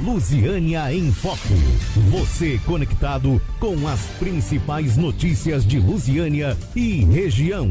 [0.00, 1.38] Lusiânia em Foco.
[2.10, 7.68] Você conectado com as principais notícias de Lusiânia e região.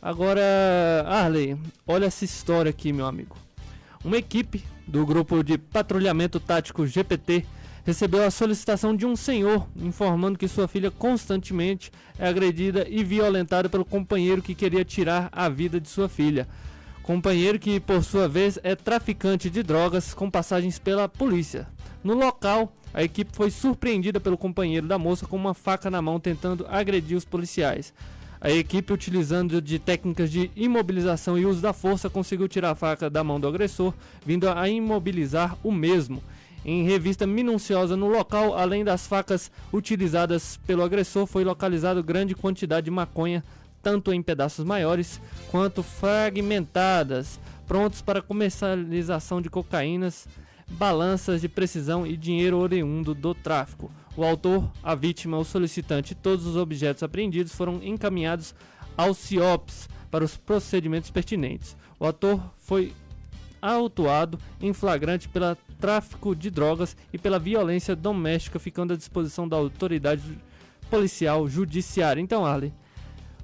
[0.00, 0.42] Agora,
[1.06, 1.56] Arley,
[1.86, 3.36] olha essa história aqui, meu amigo.
[4.04, 7.44] Uma equipe do grupo de patrulhamento tático GPT
[7.86, 13.68] recebeu a solicitação de um senhor informando que sua filha constantemente é agredida e violentada
[13.68, 16.48] pelo companheiro que queria tirar a vida de sua filha.
[17.04, 21.68] Companheiro que, por sua vez, é traficante de drogas com passagens pela polícia.
[22.02, 26.18] No local, a equipe foi surpreendida pelo companheiro da moça com uma faca na mão
[26.18, 27.94] tentando agredir os policiais.
[28.40, 33.08] A equipe, utilizando de técnicas de imobilização e uso da força, conseguiu tirar a faca
[33.08, 33.94] da mão do agressor,
[34.24, 36.20] vindo a imobilizar o mesmo.
[36.68, 42.86] Em revista minuciosa no local, além das facas utilizadas pelo agressor, foi localizado grande quantidade
[42.86, 43.44] de maconha,
[43.80, 47.38] tanto em pedaços maiores quanto fragmentadas,
[47.68, 50.26] prontos para comercialização de cocaínas,
[50.70, 53.88] balanças de precisão e dinheiro oriundo do tráfico.
[54.16, 58.56] O autor, a vítima, o solicitante e todos os objetos apreendidos foram encaminhados
[58.96, 61.76] aos CIOPS para os procedimentos pertinentes.
[61.96, 62.92] O ator foi
[63.62, 69.56] autuado em flagrante pelo tráfico de drogas e pela violência doméstica, ficando à disposição da
[69.56, 70.22] autoridade
[70.90, 72.20] policial judiciária.
[72.20, 72.72] Então, Arley,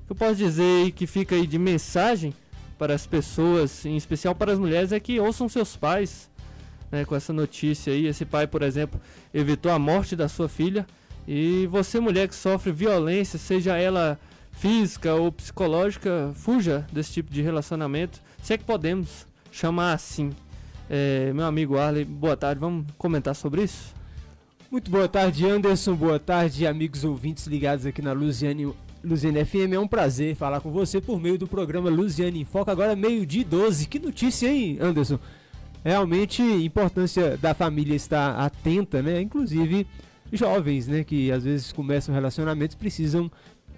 [0.03, 2.35] o que eu posso dizer que fica aí de mensagem
[2.79, 6.31] para as pessoas, em especial para as mulheres, é que ouçam seus pais,
[6.91, 8.07] né, com essa notícia aí.
[8.07, 9.01] Esse pai, por exemplo,
[9.33, 10.87] evitou a morte da sua filha.
[11.27, 14.19] E você, mulher que sofre violência, seja ela
[14.51, 18.21] física ou psicológica, fuja desse tipo de relacionamento.
[18.43, 20.31] Se é que podemos chamar assim.
[20.89, 22.61] É, meu amigo Arley, boa tarde.
[22.61, 23.95] Vamos comentar sobre isso?
[24.71, 25.95] Muito boa tarde, Anderson.
[25.95, 28.73] Boa tarde, amigos ouvintes ligados aqui na Luziane,
[29.03, 29.73] Luziane FM.
[29.75, 32.71] É um prazer falar com você por meio do programa Luziane em Foco.
[32.71, 33.87] Agora, meio-dia 12.
[33.87, 35.19] Que notícia, hein, Anderson?
[35.85, 39.21] realmente importância da família estar atenta, né?
[39.21, 39.87] Inclusive
[40.33, 43.31] jovens, né, que às vezes começam relacionamentos precisam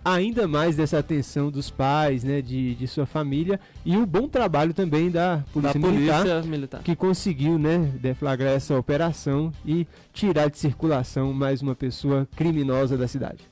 [0.05, 4.75] ainda mais dessa atenção dos pais, né, de, de sua família e o bom trabalho
[4.75, 10.51] também da polícia, da militar, polícia militar, que conseguiu, né, deflagrar essa operação e tirar
[10.51, 13.45] de circulação mais uma pessoa criminosa da cidade.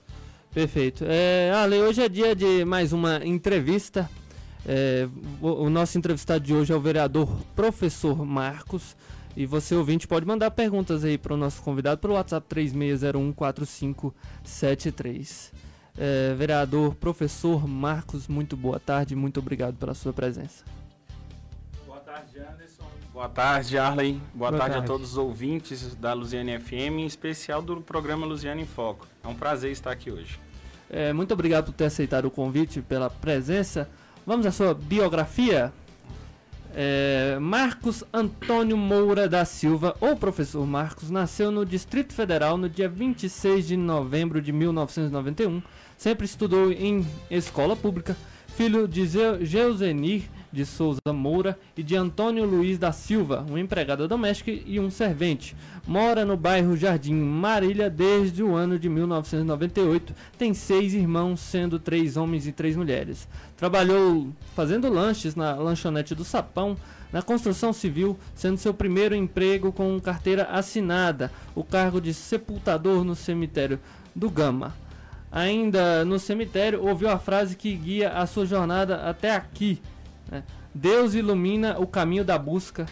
[0.53, 1.05] Perfeito.
[1.09, 4.09] É, Ale, hoje é dia de mais uma entrevista
[4.67, 5.09] é,
[5.41, 8.97] o, o, nosso entrevistado de hoje é o vereador Professor Marcos.
[9.37, 15.53] E você, ouvinte, pode mandar perguntas aí para o nosso convidado pelo WhatsApp 36014573.
[15.97, 20.65] É, vereador Professor Marcos, muito boa tarde, muito obrigado pela sua presença.
[21.87, 22.85] Boa tarde, Anderson.
[23.13, 24.13] Boa tarde, Arley.
[24.35, 28.25] Boa, boa tarde, tarde, a todos os ouvintes da Luziane FM, em especial do programa
[28.25, 29.07] Luziane em Foco.
[29.23, 30.41] É um prazer estar aqui hoje.
[30.89, 33.89] É, muito obrigado por ter aceitado o convite, pela presença.
[34.27, 35.73] Vamos à sua biografia.
[36.75, 42.89] É, Marcos Antônio Moura da Silva, ou professor Marcos, nasceu no Distrito Federal no dia
[42.89, 45.63] 26 de novembro de 1991.
[45.97, 48.17] Sempre estudou em escola pública.
[48.57, 49.07] Filho de
[49.43, 54.91] Geuzenir de Souza Moura e de Antônio Luiz da Silva, um empregado doméstico e um
[54.91, 55.57] servente.
[55.87, 60.15] Mora no bairro Jardim Marília desde o ano de 1998.
[60.37, 63.27] Tem seis irmãos, sendo três homens e três mulheres.
[63.57, 66.77] Trabalhou fazendo lanches na lanchonete do Sapão,
[67.13, 73.15] na construção civil, sendo seu primeiro emprego com carteira assinada, o cargo de sepultador no
[73.15, 73.79] cemitério
[74.15, 74.75] do Gama.
[75.31, 79.81] Ainda no cemitério, ouviu a frase que guia a sua jornada até aqui.
[80.33, 80.43] Né?
[80.75, 82.87] Deus ilumina o caminho da busca.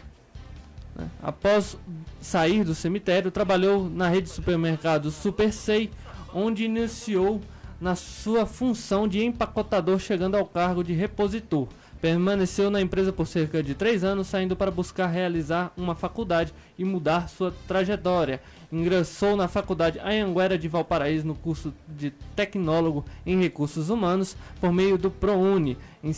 [0.95, 1.09] Né?
[1.23, 1.79] Após
[2.21, 5.91] sair do cemitério, trabalhou na rede de supermercados Super Sei,
[6.35, 7.41] onde iniciou
[7.81, 11.67] na sua função de empacotador, chegando ao cargo de repositor.
[11.99, 16.85] Permaneceu na empresa por cerca de três anos, saindo para buscar realizar uma faculdade e
[16.85, 18.41] mudar sua trajetória.
[18.73, 24.97] Ingressou na faculdade Anhanguera de Valparaíso no curso de Tecnólogo em Recursos Humanos por meio
[24.97, 25.77] do ProUni.
[26.03, 26.13] Em,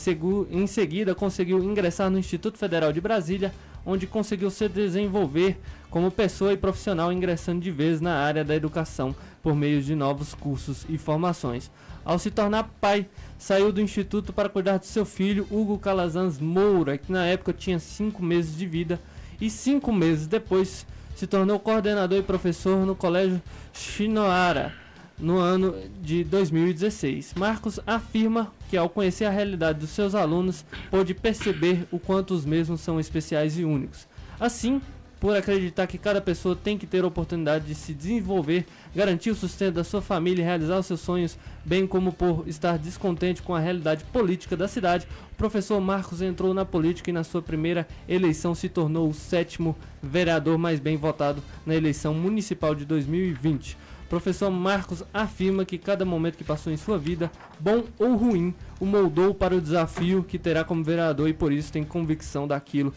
[0.50, 3.54] em seguida, conseguiu ingressar no Instituto Federal de Brasília,
[3.86, 5.58] onde conseguiu se desenvolver
[5.90, 10.34] como pessoa e profissional, ingressando de vez na área da educação por meio de novos
[10.34, 11.70] cursos e formações.
[12.04, 13.06] Ao se tornar pai,
[13.38, 17.78] saiu do instituto para cuidar de seu filho, Hugo Calazans Moura, que na época tinha
[17.78, 19.00] 5 meses de vida,
[19.42, 23.40] e cinco meses depois se tornou coordenador e professor no Colégio
[23.72, 24.72] Chinoara,
[25.18, 27.34] no ano de 2016.
[27.36, 32.44] Marcos afirma que, ao conhecer a realidade dos seus alunos, pôde perceber o quanto os
[32.44, 34.06] mesmos são especiais e únicos.
[34.40, 34.80] Assim,
[35.22, 39.36] por acreditar que cada pessoa tem que ter a oportunidade de se desenvolver, garantir o
[39.36, 43.54] sustento da sua família e realizar os seus sonhos, bem como por estar descontente com
[43.54, 47.86] a realidade política da cidade, o professor Marcos entrou na política e na sua primeira
[48.08, 53.78] eleição se tornou o sétimo vereador mais bem votado na eleição municipal de 2020.
[54.04, 57.30] O professor Marcos afirma que cada momento que passou em sua vida,
[57.60, 61.72] bom ou ruim, o moldou para o desafio que terá como vereador e por isso
[61.72, 62.92] tem convicção daquilo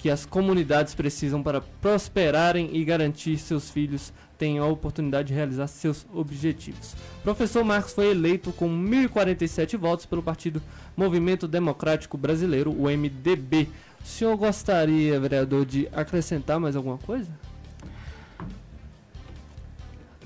[0.00, 5.66] que as comunidades precisam para prosperarem e garantir seus filhos tenham a oportunidade de realizar
[5.66, 6.96] seus objetivos.
[7.22, 10.62] Professor Marcos foi eleito com 1.047 votos pelo Partido
[10.96, 13.68] Movimento Democrático Brasileiro, o MDB.
[14.02, 17.30] O senhor gostaria, vereador, de acrescentar mais alguma coisa?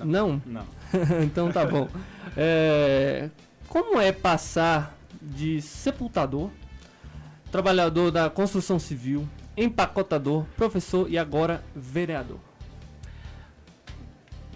[0.05, 0.41] Não?
[0.47, 0.67] Não.
[1.25, 1.89] então tá bom.
[2.37, 3.29] É,
[3.69, 6.51] como é passar de sepultador,
[7.51, 12.39] trabalhador da construção civil, empacotador, professor e agora vereador.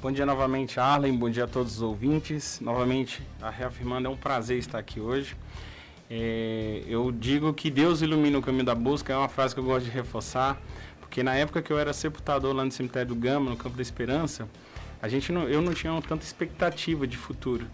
[0.00, 1.16] Bom dia novamente, Arlen.
[1.16, 2.60] Bom dia a todos os ouvintes.
[2.60, 5.36] Novamente, a reafirmando, é um prazer estar aqui hoje.
[6.10, 9.64] É, eu digo que Deus ilumina o caminho da busca, é uma frase que eu
[9.64, 10.58] gosto de reforçar,
[11.00, 13.82] porque na época que eu era sepultador lá no cemitério do Gama, no Campo da
[13.82, 14.48] Esperança,
[15.02, 17.66] a gente não, eu não tinha tanta expectativa de futuro.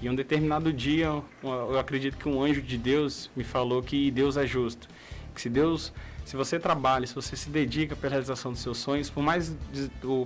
[0.00, 1.06] E um determinado dia,
[1.42, 4.88] eu acredito que um anjo de Deus me falou que Deus é justo.
[5.34, 5.92] Que se Deus
[6.26, 9.54] se você trabalha, se você se dedica para a realização dos seus sonhos, por mais,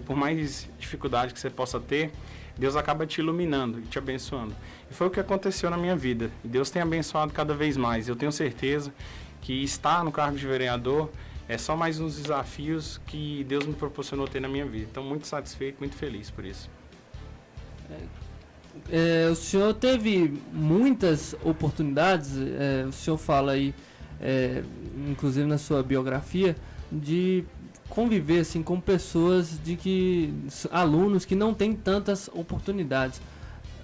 [0.07, 2.11] por mais dificuldade que você possa ter,
[2.57, 4.57] Deus acaba te iluminando e te abençoando.
[4.91, 6.31] E foi o que aconteceu na minha vida.
[6.43, 8.09] E Deus tem abençoado cada vez mais.
[8.09, 8.91] Eu tenho certeza
[9.43, 11.11] que estar no cargo de vereador
[11.47, 14.89] é só mais uns desafios que Deus me proporcionou ter na minha vida.
[14.91, 16.71] Então, muito satisfeito, muito feliz por isso.
[18.91, 23.75] É, o senhor teve muitas oportunidades, é, o senhor fala aí
[24.21, 24.63] é,
[25.09, 26.57] inclusive na sua biografia,
[26.91, 27.45] de
[27.89, 30.33] conviver assim com pessoas de que
[30.71, 33.21] alunos que não têm tantas oportunidades.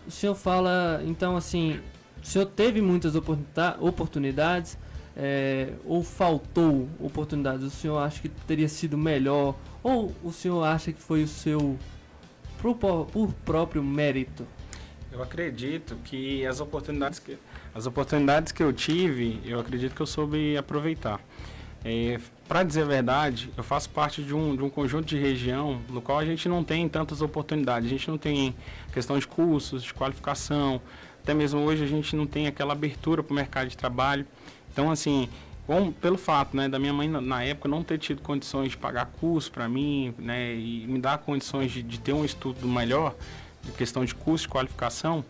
[0.06, 1.80] O senhor fala então assim,
[2.22, 4.78] o senhor teve muitas oportunidades
[5.16, 7.64] é, ou faltou oportunidades?
[7.66, 11.78] O senhor acha que teria sido melhor ou o senhor acha que foi o seu
[12.60, 14.46] por, por próprio mérito?
[15.16, 17.38] Eu acredito que as oportunidades que
[17.74, 21.20] as oportunidades que eu tive, eu acredito que eu soube aproveitar.
[21.82, 25.80] É, Para dizer a verdade, eu faço parte de um, de um conjunto de região
[25.88, 27.86] no qual a gente não tem tantas oportunidades.
[27.86, 28.54] A gente não tem
[28.92, 30.82] questão de cursos, de qualificação.
[31.22, 34.26] Até mesmo hoje a gente não tem aquela abertura para o mercado de trabalho.
[34.70, 35.28] Então, assim,
[35.66, 39.06] Bom, pelo fato né, da minha mãe na época não ter tido condições de pagar
[39.06, 43.16] curso para mim né, e me dar condições de, de ter um estudo melhor,
[43.68, 45.24] em questão de curso, de qualificação,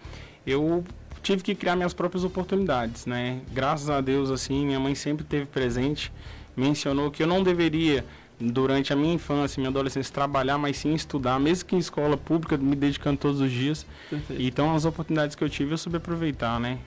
[0.46, 0.84] eu
[1.22, 3.40] tive que criar minhas próprias oportunidades, né?
[3.52, 6.12] Graças a Deus, assim, minha mãe sempre teve presente,
[6.56, 8.04] mencionou que eu não deveria,
[8.38, 12.56] durante a minha infância, minha adolescência, trabalhar, mas sim estudar, mesmo que em escola pública,
[12.56, 13.86] me dedicando todos os dias.
[14.10, 14.42] Perfeito.
[14.42, 16.78] Então, as oportunidades que eu tive, eu soube aproveitar, né?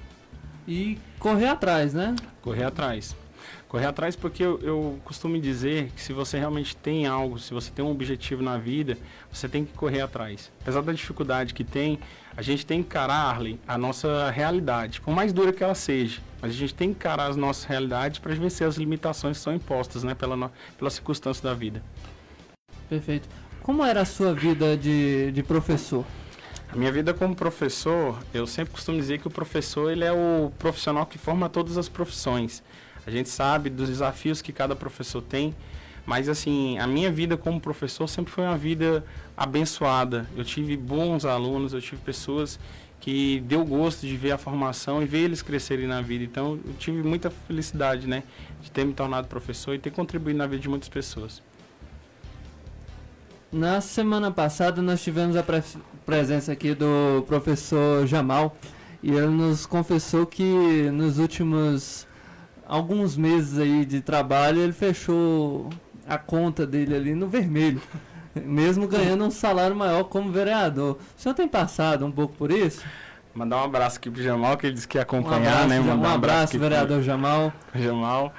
[0.67, 2.15] E correr atrás, né?
[2.41, 3.15] Correr atrás.
[3.69, 7.69] Correr atrás porque eu, eu, costumo dizer que se você realmente tem algo, se você
[7.69, 8.97] tem um objetivo na vida,
[9.31, 10.51] você tem que correr atrás.
[10.59, 11.99] Apesar da dificuldade que tem,
[12.35, 16.19] a gente tem que encarar, Arley, a nossa realidade, por mais dura que ela seja.
[16.41, 19.53] Mas a gente tem que encarar as nossas realidades para vencer as limitações que são
[19.53, 21.83] impostas né, pela, pela circunstância da vida.
[22.89, 23.29] Perfeito.
[23.61, 26.03] Como era a sua vida de, de professor?
[26.73, 30.51] A minha vida como professor, eu sempre costumo dizer que o professor ele é o
[30.57, 32.63] profissional que forma todas as profissões.
[33.09, 35.55] A gente sabe dos desafios que cada professor tem,
[36.09, 39.05] Mas assim, a minha vida como professor sempre foi uma vida
[39.37, 40.27] abençoada.
[40.35, 42.59] Eu tive bons alunos, eu tive pessoas
[42.99, 46.23] que deu gosto de ver a formação e ver eles crescerem na vida.
[46.23, 48.23] Então, eu tive muita felicidade, né,
[48.59, 51.43] de ter me tornado professor e ter contribuído na vida de muitas pessoas.
[53.51, 55.61] Na semana passada nós tivemos a pre
[56.05, 58.57] presença aqui do professor Jamal
[59.03, 62.07] e ele nos confessou que nos últimos
[62.69, 65.69] alguns meses aí de trabalho ele fechou
[66.07, 67.81] a conta dele ali no vermelho,
[68.45, 70.99] mesmo ganhando um salário maior como vereador.
[71.17, 72.85] O senhor tem passado um pouco por isso?
[73.33, 75.79] Mandar um abraço aqui pro Jamal, que ele disse que ia acompanhar, um né?
[75.79, 77.03] Mandar um abraço, abraço vereador pro...
[77.03, 77.53] Jamal.
[77.75, 78.33] Jamal.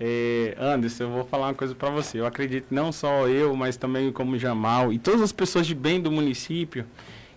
[0.00, 2.20] É, Anderson, eu vou falar uma coisa para você.
[2.20, 6.00] Eu acredito não só eu, mas também como Jamal e todas as pessoas de bem
[6.00, 6.84] do município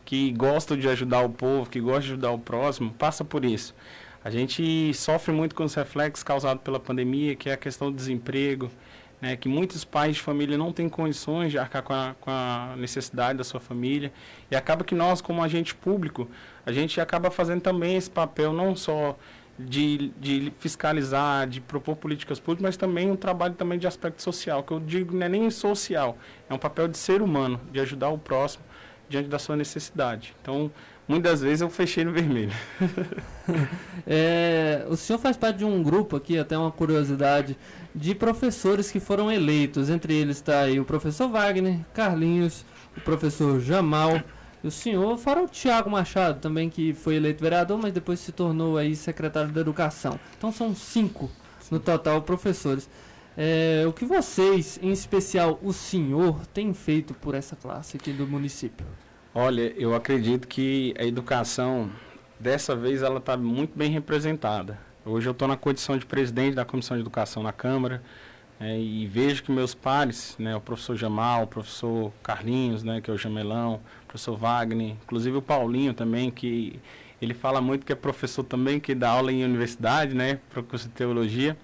[0.05, 3.73] que gostam de ajudar o povo, que gostam de ajudar o próximo, passa por isso.
[4.23, 7.95] A gente sofre muito com os reflexos causados pela pandemia, que é a questão do
[7.95, 8.69] desemprego,
[9.19, 12.75] né, que muitos pais de família não têm condições de arcar com a, com a,
[12.77, 14.11] necessidade da sua família.
[14.49, 16.29] E acaba que nós, como agente público,
[16.65, 19.17] a gente acaba fazendo também esse papel não só
[19.57, 24.63] de, de fiscalizar, de propor políticas públicas, mas também um trabalho também de aspecto social,
[24.63, 26.17] que eu digo não é nem social,
[26.49, 28.63] é um papel de ser humano, de ajudar o próximo
[29.09, 30.33] diante da sua necessidade.
[30.41, 30.71] Então,
[31.11, 32.53] muitas vezes eu fechei no vermelho.
[34.07, 37.57] é, o senhor faz parte de um grupo aqui, até uma curiosidade,
[37.93, 39.89] de professores que foram eleitos.
[39.89, 42.65] Entre eles está aí o professor Wagner, Carlinhos,
[42.95, 44.21] o professor Jamal.
[44.63, 48.31] E o senhor, fora o Tiago Machado, também que foi eleito vereador, mas depois se
[48.31, 50.17] tornou aí secretário da Educação.
[50.37, 51.29] Então são cinco
[51.69, 52.89] no total professores.
[53.35, 58.25] É, o que vocês, em especial o senhor, tem feito por essa classe aqui do
[58.25, 58.85] município?
[59.33, 61.89] Olha, eu acredito que a educação,
[62.37, 64.77] dessa vez, ela está muito bem representada.
[65.05, 68.03] Hoje eu estou na condição de presidente da Comissão de Educação na Câmara
[68.59, 73.09] é, e vejo que meus pares, né, o professor Jamal, o professor Carlinhos, né, que
[73.09, 76.77] é o Jamelão, o professor Wagner, inclusive o Paulinho também, que
[77.21, 80.89] ele fala muito que é professor também, que dá aula em universidade, né, para curso
[80.89, 81.55] de teologia.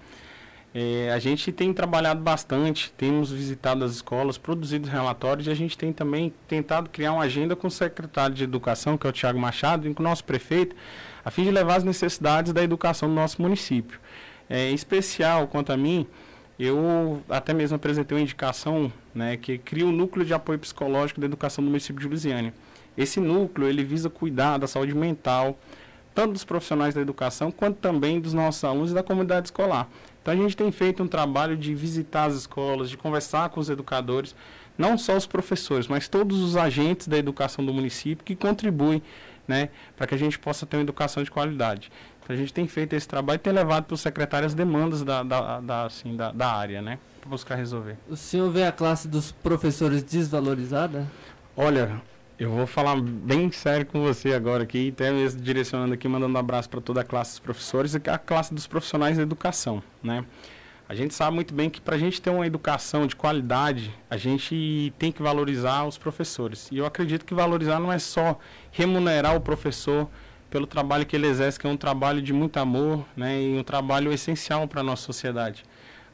[0.74, 5.78] É, a gente tem trabalhado bastante, temos visitado as escolas, produzido relatórios e a gente
[5.78, 9.38] tem também tentado criar uma agenda com o secretário de Educação, que é o Tiago
[9.38, 10.76] Machado, e com o nosso prefeito,
[11.24, 13.98] a fim de levar as necessidades da educação do nosso município.
[14.48, 16.06] É, em especial, quanto a mim,
[16.58, 21.20] eu até mesmo apresentei uma indicação né, que cria o um núcleo de apoio psicológico
[21.20, 22.52] da educação do município de Lusiânia.
[22.96, 25.56] Esse núcleo ele visa cuidar da saúde mental,
[26.14, 29.88] tanto dos profissionais da educação, quanto também dos nossos alunos e da comunidade escolar.
[30.20, 33.70] Então a gente tem feito um trabalho de visitar as escolas, de conversar com os
[33.70, 34.34] educadores,
[34.76, 39.02] não só os professores, mas todos os agentes da educação do município que contribuem
[39.48, 41.90] né, para que a gente possa ter uma educação de qualidade.
[42.22, 45.02] Então a gente tem feito esse trabalho e tem levado para os secretários as demandas
[45.02, 47.96] da, da, da, assim, da, da área, né, para buscar resolver.
[48.08, 51.06] O senhor vê a classe dos professores desvalorizada?
[51.56, 52.00] Olha,
[52.38, 56.38] eu vou falar bem sério com você agora aqui, até mesmo direcionando aqui, mandando um
[56.38, 60.24] abraço para toda a classe dos professores e a classe dos profissionais da educação, né?
[60.88, 64.16] A gente sabe muito bem que para a gente ter uma educação de qualidade, a
[64.16, 66.68] gente tem que valorizar os professores.
[66.72, 68.38] E eu acredito que valorizar não é só
[68.70, 70.08] remunerar o professor
[70.48, 73.62] pelo trabalho que ele exerce, que é um trabalho de muito amor, né, e um
[73.64, 75.62] trabalho essencial para a nossa sociedade,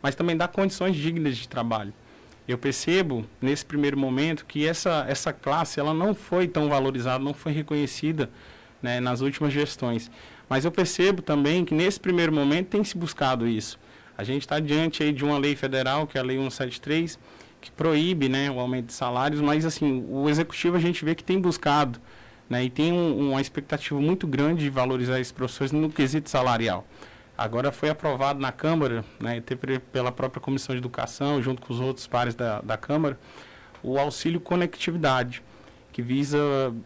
[0.02, 1.92] mas também dar condições dignas de trabalho
[2.46, 7.32] eu percebo nesse primeiro momento que essa, essa classe ela não foi tão valorizada, não
[7.32, 8.28] foi reconhecida
[8.82, 10.10] né, nas últimas gestões.
[10.48, 13.78] Mas eu percebo também que nesse primeiro momento tem se buscado isso.
[14.16, 17.18] A gente está diante aí de uma lei federal, que é a Lei 173,
[17.60, 21.24] que proíbe né, o aumento de salários, mas assim, o executivo a gente vê que
[21.24, 21.98] tem buscado
[22.48, 26.86] né, e tem um, uma expectativa muito grande de valorizar esses professores no quesito salarial.
[27.36, 29.42] Agora foi aprovado na Câmara, né,
[29.92, 33.18] pela própria Comissão de Educação, junto com os outros pares da, da Câmara,
[33.82, 35.42] o auxílio conectividade,
[35.92, 36.38] que visa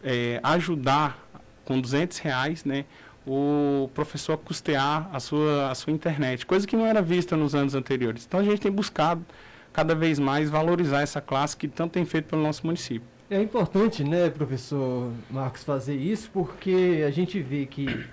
[0.02, 1.22] é, ajudar
[1.64, 2.86] com 200 reais né,
[3.26, 7.54] o professor a custear a sua, a sua internet, coisa que não era vista nos
[7.54, 8.24] anos anteriores.
[8.26, 9.24] Então a gente tem buscado
[9.70, 13.06] cada vez mais valorizar essa classe que tanto tem feito pelo nosso município.
[13.30, 18.06] É importante, né, professor Marcos, fazer isso, porque a gente vê que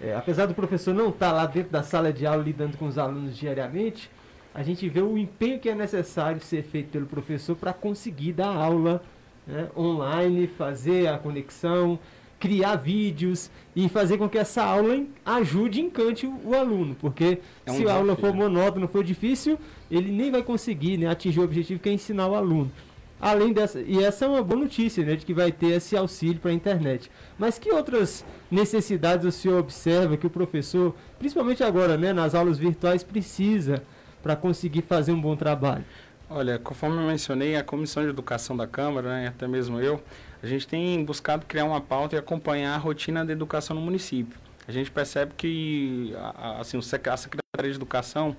[0.00, 2.86] é, apesar do professor não estar tá lá dentro da sala de aula lidando com
[2.86, 4.10] os alunos diariamente,
[4.54, 8.48] a gente vê o empenho que é necessário ser feito pelo professor para conseguir dar
[8.48, 9.02] aula
[9.46, 11.98] né, online, fazer a conexão,
[12.38, 17.38] criar vídeos e fazer com que essa aula ajude e encante o, o aluno, porque
[17.64, 17.88] é um se desafio.
[17.90, 19.58] a aula for monótona, for difícil,
[19.90, 22.70] ele nem vai conseguir né, atingir o objetivo que é ensinar o aluno.
[23.20, 26.38] Além dessa, e essa é uma boa notícia, né, de que vai ter esse auxílio
[26.38, 27.10] para a internet.
[27.38, 32.58] Mas que outras necessidades o senhor observa que o professor, principalmente agora, né, nas aulas
[32.58, 33.82] virtuais, precisa
[34.22, 35.84] para conseguir fazer um bom trabalho?
[36.28, 40.02] Olha, conforme eu mencionei, a Comissão de Educação da Câmara, né, até mesmo eu,
[40.42, 44.38] a gente tem buscado criar uma pauta e acompanhar a rotina da educação no município.
[44.68, 46.12] A gente percebe que
[46.60, 48.36] assim, a Secretaria de Educação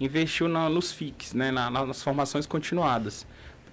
[0.00, 3.26] investiu na, nos FICs, né, na, nas formações continuadas.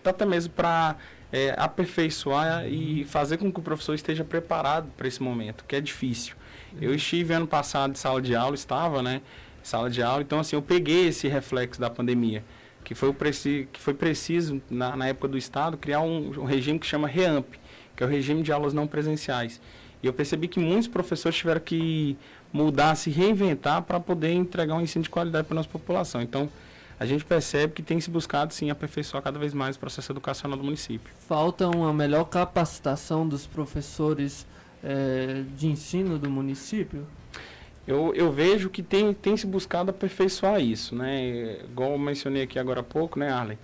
[0.09, 0.95] Até mesmo para
[1.31, 5.81] é, aperfeiçoar e fazer com que o professor esteja preparado para esse momento, que é
[5.81, 6.35] difícil.
[6.79, 9.21] Eu estive ano passado em sala de aula, estava, né?
[9.63, 12.43] Sala de aula, então assim, eu peguei esse reflexo da pandemia,
[12.83, 16.45] que foi, o preci que foi preciso, na, na época do Estado, criar um, um
[16.45, 17.55] regime que chama REAMP,
[17.95, 19.59] que é o regime de aulas não presenciais.
[20.03, 22.15] E eu percebi que muitos professores tiveram que
[22.53, 26.21] mudar, se reinventar para poder entregar um ensino de qualidade para a nossa população.
[26.21, 26.47] Então,
[26.99, 30.57] a gente percebe que tem se buscado sim aperfeiçoar cada vez mais o processo educacional
[30.57, 31.13] do município.
[31.27, 34.45] Falta uma melhor capacitação dos professores
[34.83, 37.05] é, de ensino do município?
[37.87, 41.59] Eu, eu vejo que tem, tem se buscado aperfeiçoar isso, né?
[41.63, 43.59] Igual eu mencionei aqui agora há pouco, né, Arlen?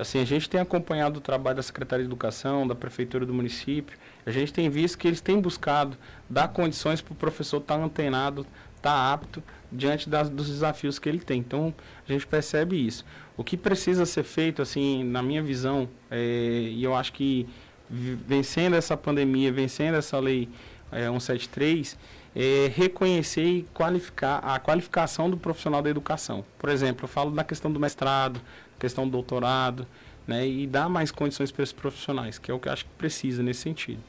[0.00, 3.96] Assim, a gente tem acompanhado o trabalho da Secretaria de Educação, da Prefeitura do município,
[4.24, 5.96] a gente tem visto que eles têm buscado
[6.28, 8.44] dar condições para o professor estar antenado,
[8.76, 11.40] estar tá apto diante das, dos desafios que ele tem.
[11.40, 11.74] Então,
[12.08, 13.04] a gente percebe isso.
[13.36, 17.46] O que precisa ser feito, assim, na minha visão, é, e eu acho que
[17.88, 20.48] vencendo essa pandemia, vencendo essa lei
[20.90, 21.98] é, 173,
[22.34, 26.44] é reconhecer e qualificar a qualificação do profissional da educação.
[26.58, 28.40] Por exemplo, eu falo da questão do mestrado,
[28.78, 29.86] questão do doutorado,
[30.26, 32.90] né, e dar mais condições para esses profissionais, que é o que eu acho que
[32.98, 34.00] precisa nesse sentido.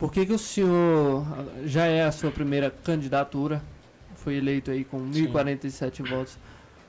[0.00, 1.26] Por que, que o senhor
[1.66, 3.62] já é a sua primeira candidatura?
[4.14, 6.38] Foi eleito aí com 1.047 votos.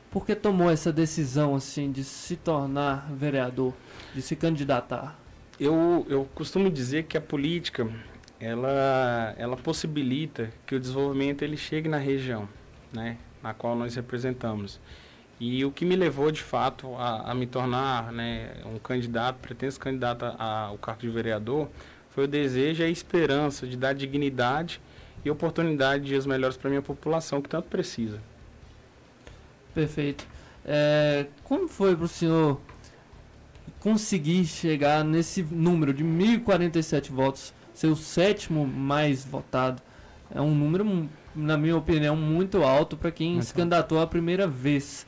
[0.09, 3.73] Por que tomou essa decisão assim de se tornar vereador,
[4.15, 5.19] de se candidatar?
[5.59, 7.85] Eu, eu costumo dizer que a política
[8.39, 12.47] ela, ela possibilita que o desenvolvimento ele chegue na região,
[12.93, 14.79] né, na qual nós representamos.
[15.37, 19.77] E o que me levou, de fato, a, a me tornar né, um candidato, pretenso
[19.77, 21.67] candidato ao cargo de vereador,
[22.11, 24.81] foi o desejo e a esperança de dar dignidade
[25.23, 28.21] e oportunidade de dias melhores para a minha população, que tanto precisa.
[29.73, 30.27] Perfeito.
[30.65, 32.59] É, como foi para o senhor
[33.79, 39.81] conseguir chegar nesse número de 1.047 votos, ser o sétimo mais votado?
[40.33, 44.47] É um número, na minha opinião, muito alto para quem muito se candidatou a primeira
[44.47, 45.05] vez.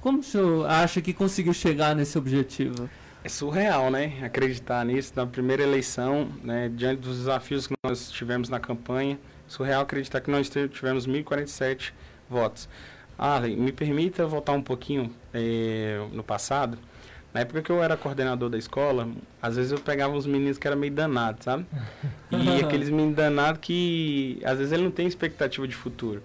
[0.00, 2.88] Como o senhor acha que conseguiu chegar nesse objetivo?
[3.24, 4.18] É surreal, né?
[4.22, 5.14] Acreditar nisso.
[5.16, 10.30] Na primeira eleição, né, diante dos desafios que nós tivemos na campanha, surreal acreditar que
[10.30, 11.94] nós tivemos 1.047
[12.28, 12.68] votos.
[13.18, 16.76] Ah, me permita voltar um pouquinho eh, no passado.
[17.32, 19.08] Na época que eu era coordenador da escola,
[19.40, 21.64] às vezes eu pegava uns meninos que eram meio danados, sabe?
[22.30, 26.22] E aqueles meninos danados que às vezes ele não tem expectativa de futuro.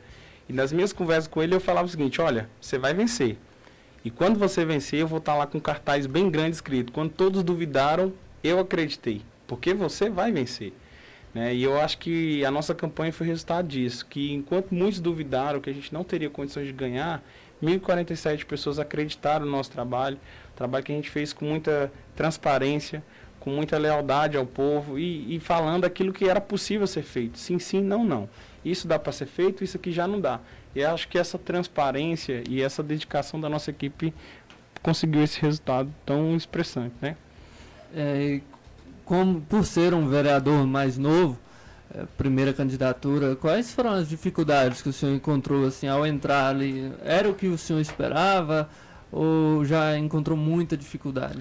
[0.49, 3.38] E nas minhas conversas com ele eu falava o seguinte, olha, você vai vencer.
[4.03, 6.91] E quando você vencer, eu vou estar lá com um cartaz bem grande escrito.
[6.91, 9.21] Quando todos duvidaram, eu acreditei.
[9.45, 10.73] Porque você vai vencer.
[11.33, 11.53] Né?
[11.53, 14.05] E eu acho que a nossa campanha foi resultado disso.
[14.05, 17.21] Que enquanto muitos duvidaram que a gente não teria condições de ganhar,
[17.62, 20.17] 1.047 pessoas acreditaram no nosso trabalho.
[20.55, 23.03] Trabalho que a gente fez com muita transparência,
[23.39, 27.38] com muita lealdade ao povo e, e falando aquilo que era possível ser feito.
[27.38, 28.29] Sim, sim, não, não.
[28.63, 30.39] Isso dá para ser feito, isso aqui já não dá.
[30.76, 34.13] E acho que essa transparência e essa dedicação da nossa equipe
[34.82, 37.15] conseguiu esse resultado tão expressante, né?
[37.93, 38.41] É,
[39.04, 41.38] como por ser um vereador mais novo,
[41.93, 46.91] é, primeira candidatura, quais foram as dificuldades que o senhor encontrou assim ao entrar ali?
[47.04, 48.69] Era o que o senhor esperava
[49.12, 51.39] ou já encontrou muita dificuldade?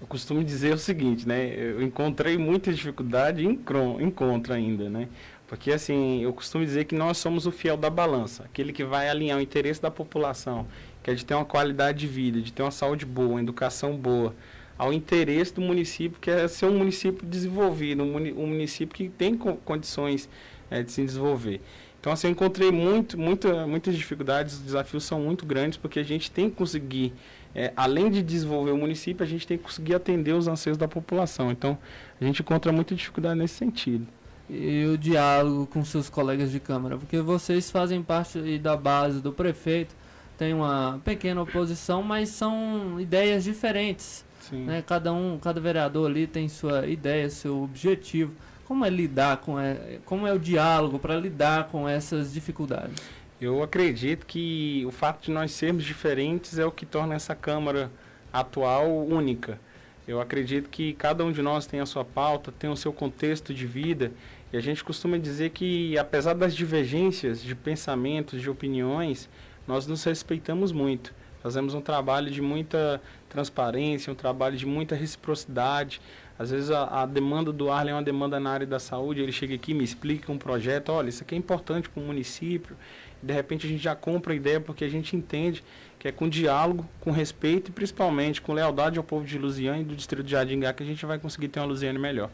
[0.00, 1.52] Eu costumo dizer o seguinte, né?
[1.54, 5.08] Eu encontrei muita dificuldade e encontro ainda, né?
[5.50, 9.08] Porque, assim, eu costumo dizer que nós somos o fiel da balança, aquele que vai
[9.08, 10.64] alinhar o interesse da população,
[11.02, 13.96] que é de ter uma qualidade de vida, de ter uma saúde boa, uma educação
[13.96, 14.32] boa,
[14.78, 20.28] ao interesse do município, que é ser um município desenvolvido, um, município que tem condições
[20.70, 21.60] é, de se desenvolver.
[21.98, 26.04] Então, assim, eu encontrei muito, muita, muitas dificuldades, os desafios são muito grandes, porque a
[26.04, 27.12] gente tem que conseguir,
[27.56, 30.86] é, além de desenvolver o município, a gente tem que conseguir atender os anseios da
[30.86, 31.50] população.
[31.50, 31.76] Então,
[32.20, 34.06] a gente encontra muita dificuldade nesse sentido
[34.50, 39.32] e o diálogo com seus colegas de Câmara, porque vocês fazem parte da base do
[39.32, 39.94] prefeito,
[40.36, 44.24] tem uma pequena oposição, mas são ideias diferentes.
[44.50, 44.82] Né?
[44.84, 48.32] Cada um, cada vereador ali tem sua ideia, seu objetivo.
[48.64, 49.56] Como é lidar com
[50.04, 52.96] como é o diálogo para lidar com essas dificuldades?
[53.40, 57.90] Eu acredito que o fato de nós sermos diferentes é o que torna essa Câmara
[58.32, 59.60] atual única.
[60.06, 63.54] Eu acredito que cada um de nós tem a sua pauta, tem o seu contexto
[63.54, 64.12] de vida
[64.52, 69.28] e a gente costuma dizer que, apesar das divergências de pensamentos, de opiniões,
[69.66, 71.14] nós nos respeitamos muito.
[71.42, 76.00] Fazemos um trabalho de muita transparência, um trabalho de muita reciprocidade.
[76.38, 79.32] Às vezes a, a demanda do Arlen é uma demanda na área da saúde, ele
[79.32, 82.76] chega aqui, me explica um projeto, olha, isso aqui é importante para o município.
[83.22, 85.62] De repente a gente já compra a ideia porque a gente entende
[85.98, 89.84] que é com diálogo, com respeito e principalmente com lealdade ao povo de Lusiane e
[89.84, 92.30] do distrito de Jardingá que a gente vai conseguir ter uma Lusiane melhor.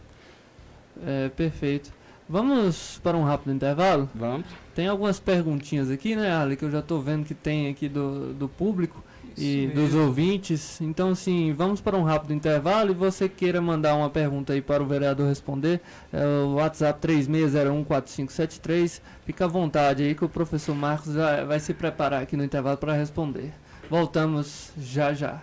[1.04, 1.92] É, perfeito.
[2.28, 4.10] Vamos para um rápido intervalo?
[4.14, 4.46] Vamos.
[4.74, 8.34] Tem algumas perguntinhas aqui, né, Ali, que eu já estou vendo que tem aqui do,
[8.34, 9.02] do público
[9.38, 10.80] e dos ouvintes.
[10.80, 14.82] Então, assim, vamos para um rápido intervalo e você queira mandar uma pergunta aí para
[14.82, 15.80] o vereador responder,
[16.12, 19.00] é o WhatsApp 36014573.
[19.24, 21.14] Fica à vontade aí que o professor Marcos
[21.46, 23.52] vai se preparar aqui no intervalo para responder.
[23.88, 25.40] Voltamos já já.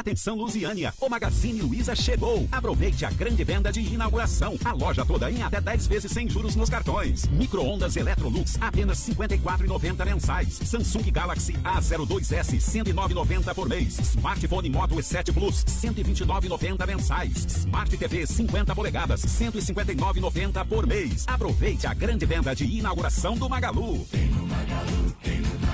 [0.00, 2.48] Atenção Lusiânia, o Magazine Luiza chegou.
[2.50, 4.56] Aproveite a grande venda de inauguração.
[4.64, 7.26] A loja toda em até 10 vezes sem juros nos cartões.
[7.26, 10.58] Micro-ondas Electrolux, apenas R$ 54,90 mensais.
[10.64, 13.98] Samsung Galaxy A02S, R$ 109,90 por mês.
[13.98, 17.44] Smartphone Moto E7 Plus, R$ 129,90 mensais.
[17.44, 21.26] Smart TV 50 polegadas, R$ 159,90 por mês.
[21.26, 24.06] Aproveite a grande venda de inauguração do Magalu.
[24.10, 25.69] Tem no Magalu, tem no Magalu.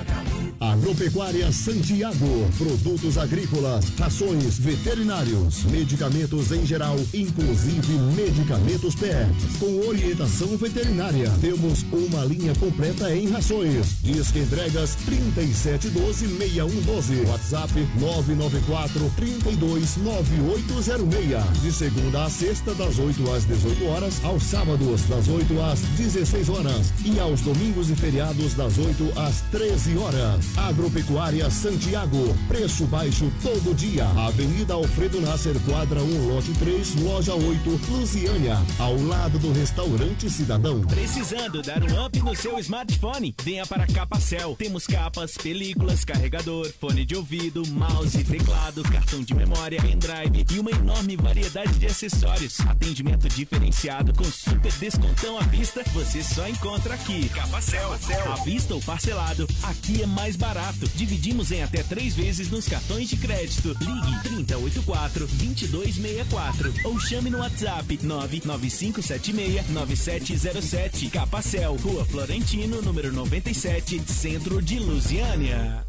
[0.59, 9.29] Agropecuária Santiago, produtos agrícolas, rações, veterinários, medicamentos em geral, inclusive medicamentos pet.
[9.59, 13.99] Com orientação veterinária, temos uma linha completa em rações.
[14.03, 17.29] Disque entregas 3712-6112.
[17.29, 21.61] WhatsApp 994 329806.
[21.61, 26.49] De segunda a sexta, das 8 às 18 horas, aos sábados, das 8 às 16
[26.49, 30.45] horas e aos domingos e feriados, das 8 às 13 horas.
[30.56, 34.04] Agropecuária Santiago, preço baixo todo dia.
[34.04, 40.80] Avenida Alfredo Nasser, quadra 1, lote 3, loja 8, Lusiânia, ao lado do restaurante Cidadão.
[40.82, 43.35] Precisando dar um up no seu smartphone?
[43.42, 44.54] Venha para Capacel.
[44.56, 50.70] Temos capas, películas, carregador, fone de ouvido, mouse, teclado, cartão de memória, pendrive e uma
[50.70, 52.61] enorme variedade de acessórios.
[52.61, 57.28] Atendimento diferenciado com super descontão à vista, você só encontra aqui.
[57.30, 58.32] Capacel, Capacel.
[58.32, 60.88] à vista ou parcelado, aqui é mais barato.
[60.94, 63.68] Dividimos em até três vezes nos cartões de crédito.
[63.81, 71.11] Ligue 3084 2264 ou chame no WhatsApp 99576 9707.
[71.11, 75.85] Capacel, Rua Florentino, número 97, Centro de Lusiânia.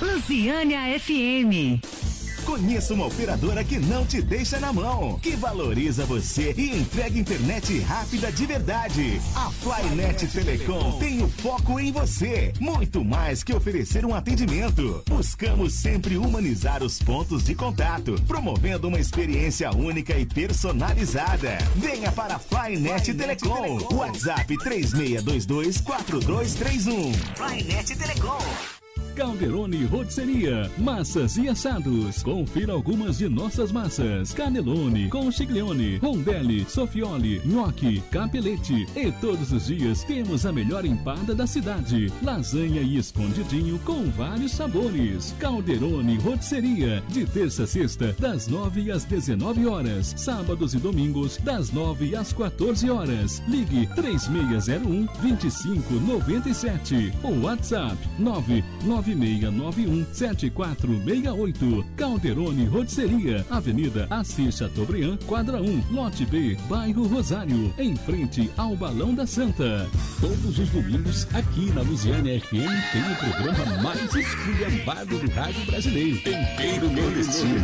[0.00, 2.19] Lusiânia FM.
[2.44, 7.78] Conheça uma operadora que não te deixa na mão, que valoriza você e entrega internet
[7.80, 9.20] rápida de verdade.
[9.34, 15.02] A Flynet Telecom tem o foco em você, muito mais que oferecer um atendimento.
[15.08, 21.58] Buscamos sempre humanizar os pontos de contato, promovendo uma experiência única e personalizada.
[21.76, 23.78] Venha para a Flynet Telecom.
[23.94, 27.12] WhatsApp 3622 4231.
[27.36, 28.79] Flynet Telecom.
[29.20, 32.22] Calderone Rotisseria, massas e assados.
[32.22, 38.86] Confira algumas de nossas massas: canelone, conchiglione, rondelli, sofioli, nhoque, capelete.
[38.96, 44.52] E todos os dias temos a melhor empada da cidade: lasanha e escondidinho com vários
[44.52, 45.34] sabores.
[45.38, 51.70] Calderone Rotisseria, de terça a sexta, das 9 às 19 horas, sábados e domingos, das
[51.70, 53.42] 9 às 14 horas.
[53.46, 61.84] Ligue 3601 2597 ou WhatsApp 99 9691 7468.
[61.96, 69.14] Calderone Rotisseria, Avenida Assis Chateaubriand, quadra 1, lote B, bairro Rosário, em frente ao Balão
[69.14, 69.88] da Santa.
[70.20, 72.52] Todos os domingos, aqui na Luziane FM,
[72.92, 76.18] tem o programa mais esculhambado do rádio brasileiro.
[76.22, 77.56] Tempero Nordestino.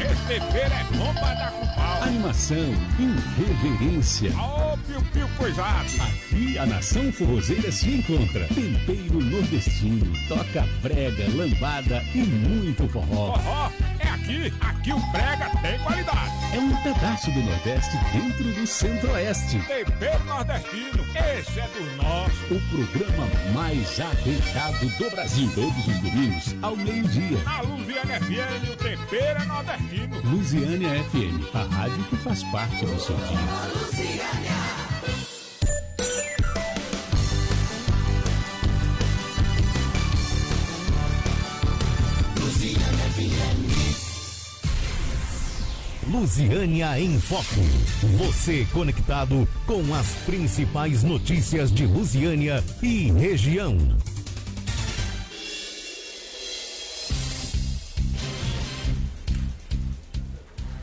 [0.00, 2.02] Esse tempero é bom pra dar com pau.
[2.02, 4.30] Animação, irreverência.
[4.36, 5.88] Oh, piu-piu coisado.
[6.00, 8.46] Aqui a nação forrozeira se encontra.
[8.48, 10.06] Tempero Nordestino.
[10.28, 13.32] Toca brega, lambada e muito forró.
[13.32, 16.30] Forró é aqui, aqui o brega tem qualidade.
[16.52, 19.58] É um pedaço do Nordeste dentro do Centro-Oeste.
[19.60, 21.02] Tempero nordestino,
[21.38, 22.54] esse é do nosso.
[22.54, 25.50] O programa mais arreitado do Brasil.
[25.54, 27.38] Todos os domingos, ao meio-dia.
[27.46, 30.20] A Luziane FM, o tempero é nordestino.
[30.22, 33.38] Luziane FM, a rádio que faz parte do seu dia.
[33.74, 34.83] Luziânia.
[46.10, 47.60] Lusiânia em Foco.
[48.18, 53.78] Você conectado com as principais notícias de Lusiânia e região.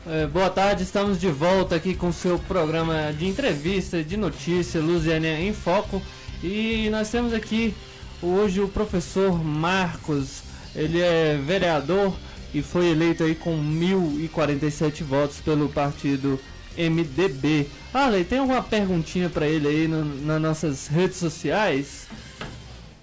[0.04, 4.80] É, boa tarde, estamos de volta aqui com o seu programa de entrevista, de notícia,
[4.80, 6.02] Luziânia em Foco.
[6.42, 7.74] E nós temos aqui
[8.20, 10.42] hoje o professor Marcos,
[10.74, 12.12] ele é vereador
[12.54, 16.38] e foi eleito aí com 1.047 votos pelo partido
[16.76, 17.68] MDB.
[17.92, 22.08] Arley, tem alguma perguntinha para ele aí no, nas nossas redes sociais?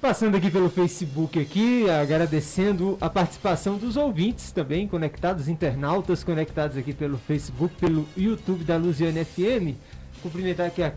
[0.02, 6.94] Passando aqui pelo Facebook aqui, agradecendo a participação dos ouvintes também, conectados, internautas conectados aqui
[6.94, 9.76] pelo Facebook, pelo YouTube da Luziane FM.
[10.22, 10.94] Cumprimentar aqui a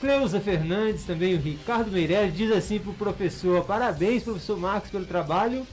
[0.00, 5.64] Cleusa Fernandes, também o Ricardo Meirelles, diz assim pro professor, parabéns professor Marcos pelo trabalho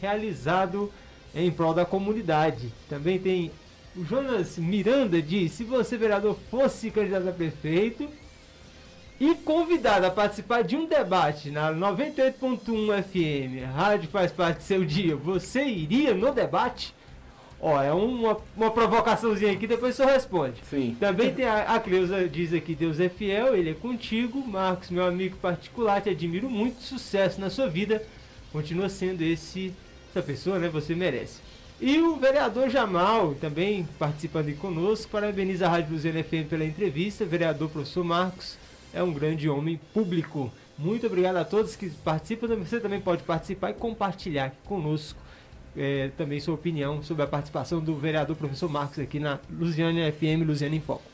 [0.00, 0.92] realizado
[1.34, 2.72] em prol da comunidade.
[2.88, 3.50] Também tem
[3.96, 8.08] o Jonas Miranda diz, se você vereador fosse candidato a prefeito,
[9.20, 14.84] e convidado a participar de um debate na 98.1 FM, rádio faz parte do seu
[14.84, 16.92] dia, você iria no debate?
[17.60, 20.60] Ó, é uma, uma provocaçãozinha aqui, depois senhor responde.
[20.68, 20.96] Sim.
[21.00, 24.46] Também tem a, a Cleusa diz aqui, Deus é fiel, ele é contigo.
[24.46, 28.04] Marcos, meu amigo particular, te admiro muito, sucesso na sua vida.
[28.52, 29.72] Continua sendo esse,
[30.14, 30.68] essa pessoa, né?
[30.68, 31.40] Você merece.
[31.80, 37.24] E o vereador Jamal, também participando conosco, parabeniza a Rádio Luziana FM pela entrevista.
[37.24, 38.56] Vereador professor Marcos,
[38.92, 40.52] é um grande homem público.
[40.78, 42.46] Muito obrigado a todos que participam.
[42.56, 45.18] Você também pode participar e compartilhar aqui conosco
[45.76, 50.46] é, também sua opinião sobre a participação do vereador professor Marcos aqui na Luziane FM,
[50.46, 51.13] Luziane em Foco.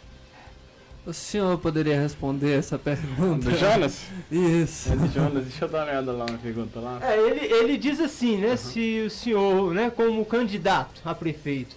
[1.11, 3.51] O senhor poderia responder essa pergunta?
[3.51, 4.05] Do Jonas?
[4.31, 4.93] Isso.
[4.93, 7.01] É do Jonas, deixa eu dar uma olhada lá na pergunta lá.
[7.03, 11.75] É, ele, ele diz assim, né, se o senhor, né, como candidato a prefeito,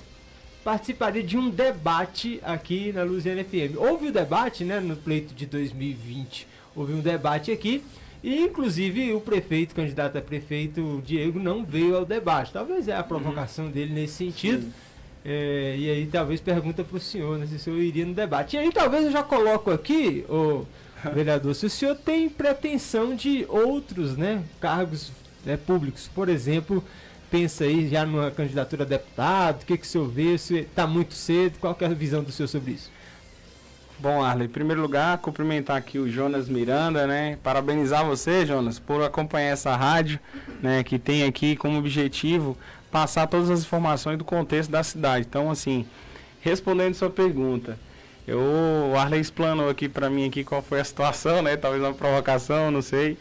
[0.64, 3.76] participaria de um debate aqui na Luziane FM.
[3.76, 7.84] Houve o debate, né, no pleito de 2020, houve um debate aqui,
[8.22, 12.54] e inclusive o prefeito, candidato a prefeito, o Diego, não veio ao debate.
[12.54, 14.72] Talvez é a provocação dele nesse sentido.
[15.26, 18.56] É, e aí talvez pergunta para o senhor né, se o senhor iria no debate.
[18.56, 20.66] E aí talvez eu já coloco aqui, o
[21.14, 25.12] vereador, se o senhor tem pretensão de outros né, cargos
[25.46, 26.10] né, públicos.
[26.14, 26.84] Por exemplo,
[27.32, 30.86] pensa aí já numa candidatura a deputado, o que, que o senhor vê, se está
[30.86, 32.92] muito cedo, qual é a visão do senhor sobre isso?
[34.00, 37.38] Bom, Arley, em primeiro lugar, cumprimentar aqui o Jonas Miranda, né?
[37.42, 40.20] Parabenizar você, Jonas, por acompanhar essa rádio,
[40.62, 40.84] né?
[40.84, 42.58] Que tem aqui como objetivo
[42.94, 45.26] passar todas as informações do contexto da cidade.
[45.28, 45.84] Então, assim,
[46.42, 47.76] respondendo sua pergunta,
[48.28, 51.58] eu, o Arley explanou aqui para mim aqui qual foi a situação, né?
[51.58, 53.18] Talvez uma provocação, não sei.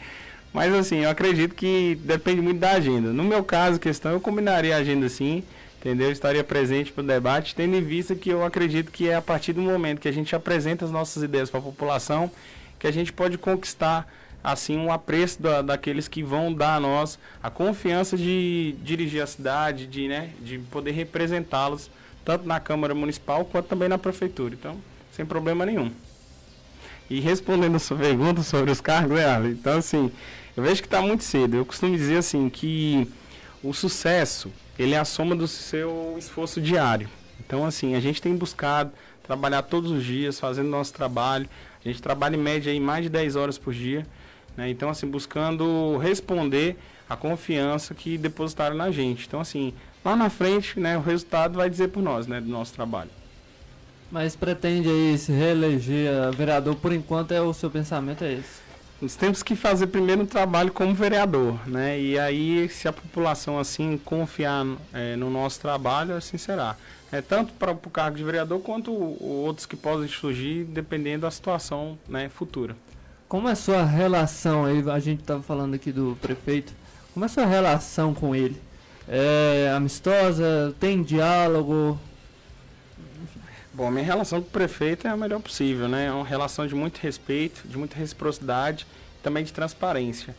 [0.53, 3.15] Mas, assim, eu acredito que depende muito da agenda.
[3.15, 5.43] No meu caso, questão, eu combinaria a agenda sim
[5.81, 6.07] entendeu?
[6.07, 9.23] Eu estaria presente para o debate, tendo em vista que eu acredito que é a
[9.23, 12.31] partir do momento que a gente apresenta as nossas ideias para a população
[12.79, 14.09] que a gente pode conquistar
[14.43, 19.27] assim um apreço da, daqueles que vão dar a nós a confiança de dirigir a
[19.27, 21.91] cidade, de, né, de poder representá-los
[22.25, 24.55] tanto na Câmara Municipal quanto também na Prefeitura.
[24.55, 24.77] Então,
[25.11, 25.91] sem problema nenhum.
[27.11, 30.11] E respondendo a sua pergunta sobre os cargos, é, então assim,
[30.57, 31.57] eu vejo que está muito cedo.
[31.57, 33.09] Eu costumo dizer assim que
[33.63, 37.09] o sucesso ele é a soma do seu esforço diário.
[37.45, 41.49] Então, assim, a gente tem buscado trabalhar todos os dias, fazendo nosso trabalho.
[41.85, 44.07] A gente trabalha em média aí mais de 10 horas por dia.
[44.57, 44.71] Né?
[44.71, 46.77] Então, assim, buscando responder
[47.09, 49.27] a confiança que depositaram na gente.
[49.27, 52.73] Então, assim, lá na frente, né, o resultado vai dizer por nós, né, do nosso
[52.73, 53.11] trabalho.
[54.11, 58.63] Mas pretende aí se reeleger a vereador por enquanto, é o seu pensamento é esse?
[59.01, 61.99] Nós temos que fazer primeiro um trabalho como vereador, né?
[62.01, 66.77] E aí, se a população assim confiar é, no nosso trabalho, assim será.
[67.11, 71.99] É tanto para o cargo de vereador quanto outros que podem surgir, dependendo da situação
[72.09, 72.77] né, futura.
[73.33, 74.85] Como é a sua relação aí?
[74.91, 76.75] A gente estava falando aqui do prefeito.
[77.15, 78.61] Como é a sua relação com ele?
[79.09, 80.77] É amistosa?
[80.79, 81.99] Tem diálogo?
[83.73, 86.09] Bom, minha relação com o prefeito é a melhor possível, né?
[86.09, 88.87] É uma relação de muito respeito, de muita reciprocidade,
[89.23, 90.37] também de transparência.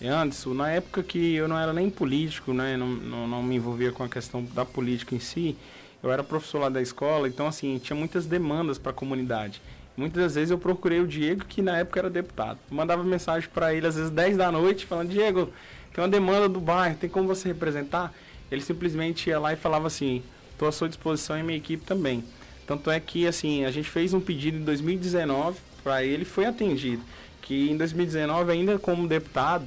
[0.00, 2.76] E Anderson, na época que eu não era nem político, né?
[2.76, 5.58] Não, não, não me envolvia com a questão da política em si,
[6.00, 9.60] eu era professor lá da escola, então assim, tinha muitas demandas para a comunidade.
[9.96, 12.58] Muitas das vezes eu procurei o Diego, que na época era deputado.
[12.70, 15.50] Mandava mensagem para ele às vezes 10 da noite, falando: Diego,
[15.94, 18.12] tem uma demanda do bairro, tem como você representar?
[18.50, 22.22] Ele simplesmente ia lá e falava assim: estou à sua disposição e minha equipe também.
[22.66, 27.02] Tanto é que assim, a gente fez um pedido em 2019 para ele foi atendido.
[27.40, 29.66] Que em 2019, ainda como deputado,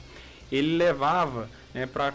[0.51, 2.13] ele levava né, para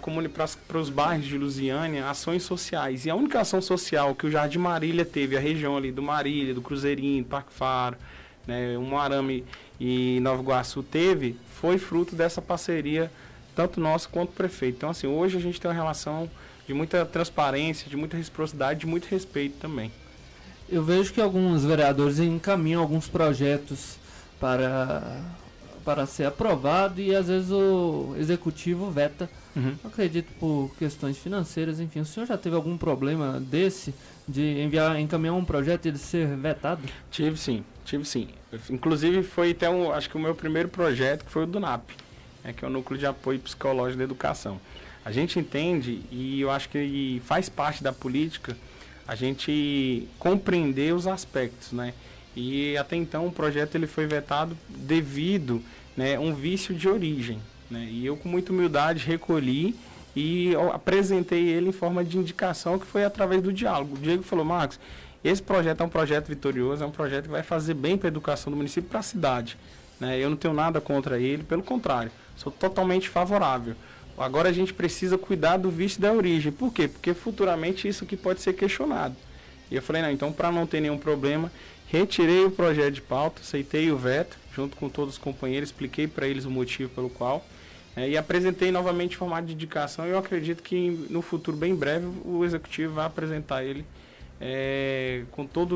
[0.79, 3.07] os bairros de Lusiânia ações sociais.
[3.07, 6.55] E a única ação social que o Jardim Marília teve, a região ali do Marília,
[6.55, 7.97] do Cruzeirinho, do Parque Faro,
[8.47, 9.45] né, um Arame
[9.81, 13.11] e Nova Iguaçu teve, foi fruto dessa parceria,
[13.55, 14.77] tanto nossa quanto prefeito.
[14.77, 16.31] Então, assim, hoje a gente tem uma relação
[16.67, 19.93] de muita transparência, de muita reciprocidade, de muito respeito também.
[20.69, 23.99] Eu vejo que alguns vereadores encaminham alguns projetos
[24.41, 25.21] para,
[25.85, 29.29] para ser aprovado e às vezes o executivo veta.
[29.55, 29.75] Uhum.
[29.85, 32.01] Acredito por questões financeiras, enfim.
[32.01, 33.95] O senhor já teve algum problema desse
[34.27, 36.83] de enviar, encaminhar um projeto e ele ser vetado?
[37.11, 38.29] Tive sim, tive sim.
[38.71, 41.91] Inclusive foi até um, acho que o meu primeiro projeto que foi o do NAP,
[42.43, 44.61] né, que é o Núcleo de Apoio Psicológico da Educação.
[45.05, 48.57] A gente entende e eu acho que faz parte da política
[49.07, 51.93] a gente compreender os aspectos, né?
[52.37, 55.63] E até então o projeto ele foi vetado devido
[55.97, 57.39] né, um vício de origem,
[57.71, 57.87] né?
[57.91, 59.75] E eu com muita humildade recolhi
[60.17, 63.97] e apresentei ele em forma de indicação que foi através do diálogo.
[63.97, 64.79] O Diego falou, Marcos,
[65.23, 68.11] esse projeto é um projeto vitorioso, é um projeto que vai fazer bem para a
[68.11, 69.57] educação do município e para a cidade.
[69.99, 70.19] Né?
[70.19, 73.75] Eu não tenho nada contra ele, pelo contrário, sou totalmente favorável.
[74.17, 76.53] Agora a gente precisa cuidar do vício da origem.
[76.53, 76.87] Por quê?
[76.87, 79.17] Porque futuramente isso que pode ser questionado.
[79.71, 81.51] E eu falei, não, então para não ter nenhum problema,
[81.95, 86.27] retirei o projeto de pauta, aceitei o veto, junto com todos os companheiros, expliquei para
[86.27, 87.45] eles o motivo pelo qual,
[87.95, 90.05] é, e apresentei novamente em formato de indicação.
[90.05, 93.85] E eu acredito que no futuro, bem breve, o executivo vai apresentar ele
[94.41, 95.75] é, com toda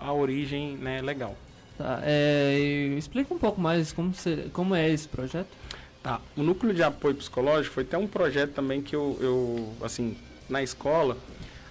[0.00, 1.36] a origem né, legal.
[1.78, 5.48] Tá, é, explica um pouco mais como, ser, como é esse projeto.
[6.02, 6.20] Tá.
[6.36, 10.16] O núcleo de apoio psicológico foi até um projeto também que eu, eu, assim,
[10.48, 11.16] na escola,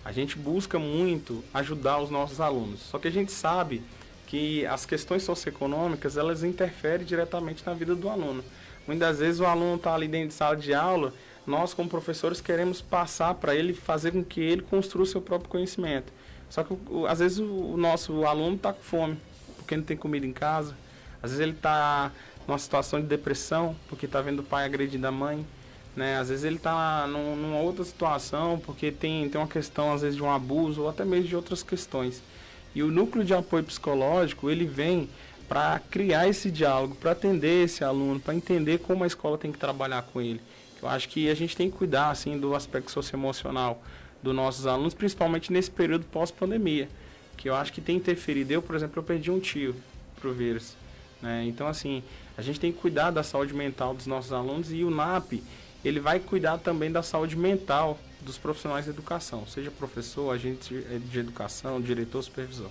[0.03, 2.81] a gente busca muito ajudar os nossos alunos.
[2.81, 3.81] Só que a gente sabe
[4.27, 8.43] que as questões socioeconômicas, elas interferem diretamente na vida do aluno.
[8.87, 11.13] Muitas vezes o aluno está ali dentro de sala de aula,
[11.45, 15.49] nós como professores queremos passar para ele, fazer com que ele construa o seu próprio
[15.49, 16.11] conhecimento.
[16.49, 16.75] Só que
[17.07, 19.17] às vezes o, nosso aluno está com fome,
[19.57, 20.75] porque não tem comida em casa.
[21.21, 22.11] Às vezes ele está
[22.47, 25.45] numa situação de depressão, porque está vendo o pai agredindo a mãe.
[25.95, 26.17] Né?
[26.17, 30.15] Às vezes ele está num, numa outra situação, porque tem, tem uma questão, às vezes,
[30.15, 32.21] de um abuso ou até mesmo de outras questões.
[32.73, 35.07] E o núcleo de apoio psicológico, ele vem
[35.47, 39.59] para criar esse diálogo, para atender esse aluno, para entender como a escola tem que
[39.59, 40.41] trabalhar com ele.
[40.81, 43.81] Eu acho que a gente tem que cuidar, assim, do aspecto socioemocional
[44.21, 46.89] dos nossos alunos, principalmente nesse período pós-pandemia,
[47.37, 48.51] que eu acho que tem interferido.
[48.51, 49.75] Eu, por exemplo, eu perdi um tio
[50.19, 50.75] pro vírus.
[51.21, 51.45] Né?
[51.45, 52.01] Então, assim,
[52.37, 55.41] a gente tem que cuidar da saúde mental dos nossos alunos e o NAP
[55.83, 60.73] ele vai cuidar também da saúde mental dos profissionais de educação, seja professor, agente
[61.11, 62.69] de educação, diretor, supervisor.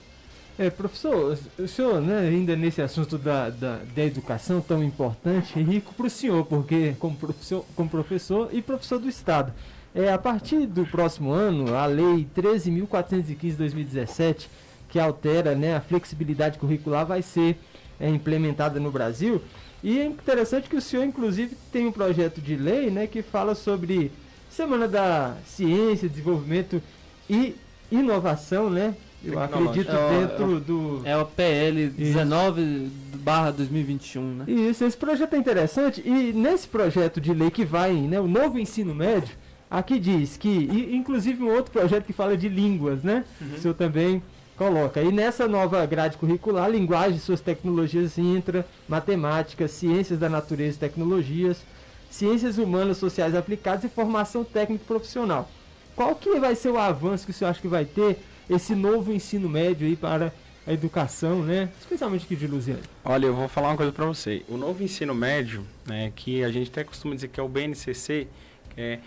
[0.59, 5.63] É, professor, o senhor, né, ainda nesse assunto da, da, da educação tão importante, é
[5.63, 9.53] rico para o senhor, porque como professor, como professor e professor do Estado.
[9.95, 14.49] É, a partir do próximo ano, a Lei 13.415-2017,
[14.89, 17.57] que altera né, a flexibilidade curricular, vai ser
[17.99, 19.41] é, implementada no Brasil.
[19.83, 23.55] E é interessante que o senhor, inclusive, tem um projeto de lei né, que fala
[23.55, 24.13] sobre
[24.49, 26.81] Semana da Ciência, Desenvolvimento
[27.29, 27.57] e
[27.91, 28.95] Inovação, né?
[29.25, 31.03] Eu acredito é dentro do.
[31.05, 34.45] É o PL 19 barra 2021, né?
[34.49, 36.03] Isso, esse projeto é interessante.
[36.05, 39.37] E nesse projeto de lei que vai, né, o novo ensino médio,
[39.71, 43.25] aqui diz que, e, inclusive um outro projeto que fala de línguas, né?
[43.41, 43.55] Uhum.
[43.55, 44.23] O senhor também
[44.57, 45.03] Coloca.
[45.03, 50.81] E nessa nova grade curricular, linguagem e suas tecnologias entra, matemática, ciências da natureza e
[50.81, 51.63] tecnologias,
[52.11, 55.49] ciências humanas, sociais aplicadas e formação técnico profissional.
[55.97, 59.49] Qual que vai ser o avanço que senhor acha que vai ter esse novo ensino
[59.49, 60.33] médio aí para
[60.67, 61.69] a educação, né?
[61.81, 62.83] Especialmente aqui de Luziane.
[63.05, 64.43] Olha, eu vou falar uma coisa para você.
[64.49, 68.29] O novo ensino médio, né, que a gente até costuma dizer que é o BNCC,
[68.77, 68.99] é,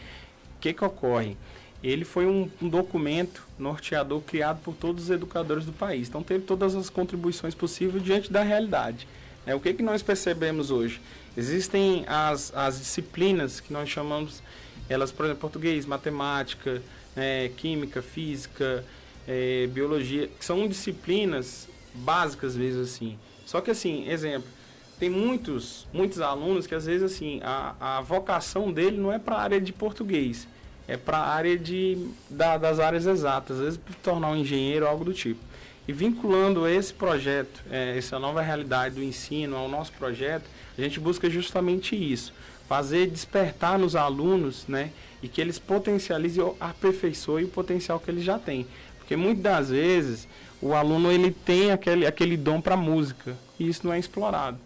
[0.56, 1.38] o que que ocorre?
[1.84, 6.08] Ele foi um, um, documento norteador criado por todos os educadores do país.
[6.08, 9.08] Então teve todas as contribuições possíveis diante da realidade.
[9.46, 11.00] É, o que, que nós percebemos hoje?
[11.38, 14.42] Existem as, as disciplinas que nós chamamos,
[14.90, 16.82] elas, por exemplo, português, matemática,
[17.16, 18.84] né, química, física,
[19.28, 23.18] é, biologia, que são disciplinas básicas, vezes assim.
[23.46, 24.50] Só que assim, exemplo,
[25.00, 29.36] tem muitos, muitos alunos que às vezes assim, a, a vocação dele não é para
[29.36, 30.48] a área de português
[30.88, 31.98] é para a área de,
[32.30, 35.40] da, das áreas exatas, às vezes para tornar um engenheiro algo do tipo.
[35.88, 40.46] E vinculando esse projeto, é, essa nova realidade do ensino ao nosso projeto,
[40.78, 42.34] a gente busca justamente isso,
[42.68, 48.38] fazer despertar nos alunos, né, e que eles potencializem aperfeiçoem o potencial que eles já
[48.38, 48.68] têm.
[48.98, 50.28] Porque muitas das vezes
[50.62, 54.58] o aluno ele tem aquele, aquele dom para música e isso não é explorado.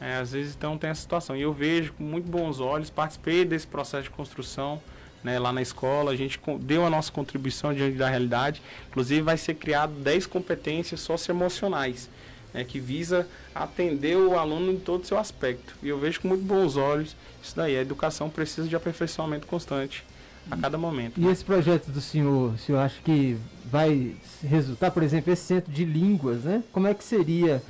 [0.00, 1.36] É, às vezes então tem essa situação.
[1.36, 4.80] E eu vejo com muito bons olhos, participei desse processo de construção,
[5.22, 8.62] né, lá na escola, a gente deu a nossa contribuição diante da realidade.
[8.88, 12.08] Inclusive vai ser criado 10 competências socioemocionais,
[12.52, 15.74] né, que visa atender o aluno em todo o seu aspecto.
[15.82, 17.76] E eu vejo com muito bons olhos isso daí.
[17.76, 20.04] A educação precisa de aperfeiçoamento constante
[20.50, 21.20] a cada momento.
[21.20, 25.70] E esse projeto do senhor, o senhor acha que vai resultar, por exemplo, esse centro
[25.70, 26.62] de línguas, né?
[26.72, 27.62] Como é que seria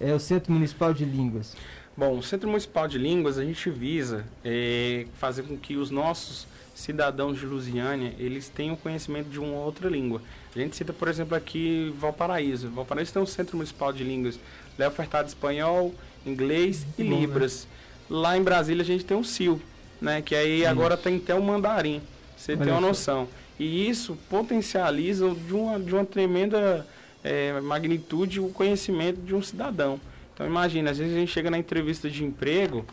[0.00, 1.56] é, o Centro Municipal de Línguas?
[1.96, 6.46] Bom, o Centro Municipal de Línguas, a gente visa é, fazer com que os nossos
[6.74, 10.22] cidadãos de Lusiânia, eles tenham conhecimento de uma outra língua.
[10.54, 12.70] A gente cita, por exemplo, aqui Valparaíso.
[12.70, 14.38] Valparaíso tem um Centro Municipal de Línguas.
[14.78, 17.20] Lá é ofertado espanhol, inglês e Bom, né?
[17.20, 17.68] libras.
[18.08, 19.60] Lá em Brasília a gente tem o CIL,
[20.00, 20.22] né?
[20.22, 22.00] Que aí agora tem até o mandarim.
[22.36, 22.86] Você Olha tem uma só.
[22.88, 23.28] noção.
[23.58, 26.86] E isso potencializa de uma, de uma tremenda
[27.22, 30.00] é, magnitude o conhecimento de um cidadão.
[30.34, 32.84] Então imagina, às vezes a gente chega na entrevista de emprego,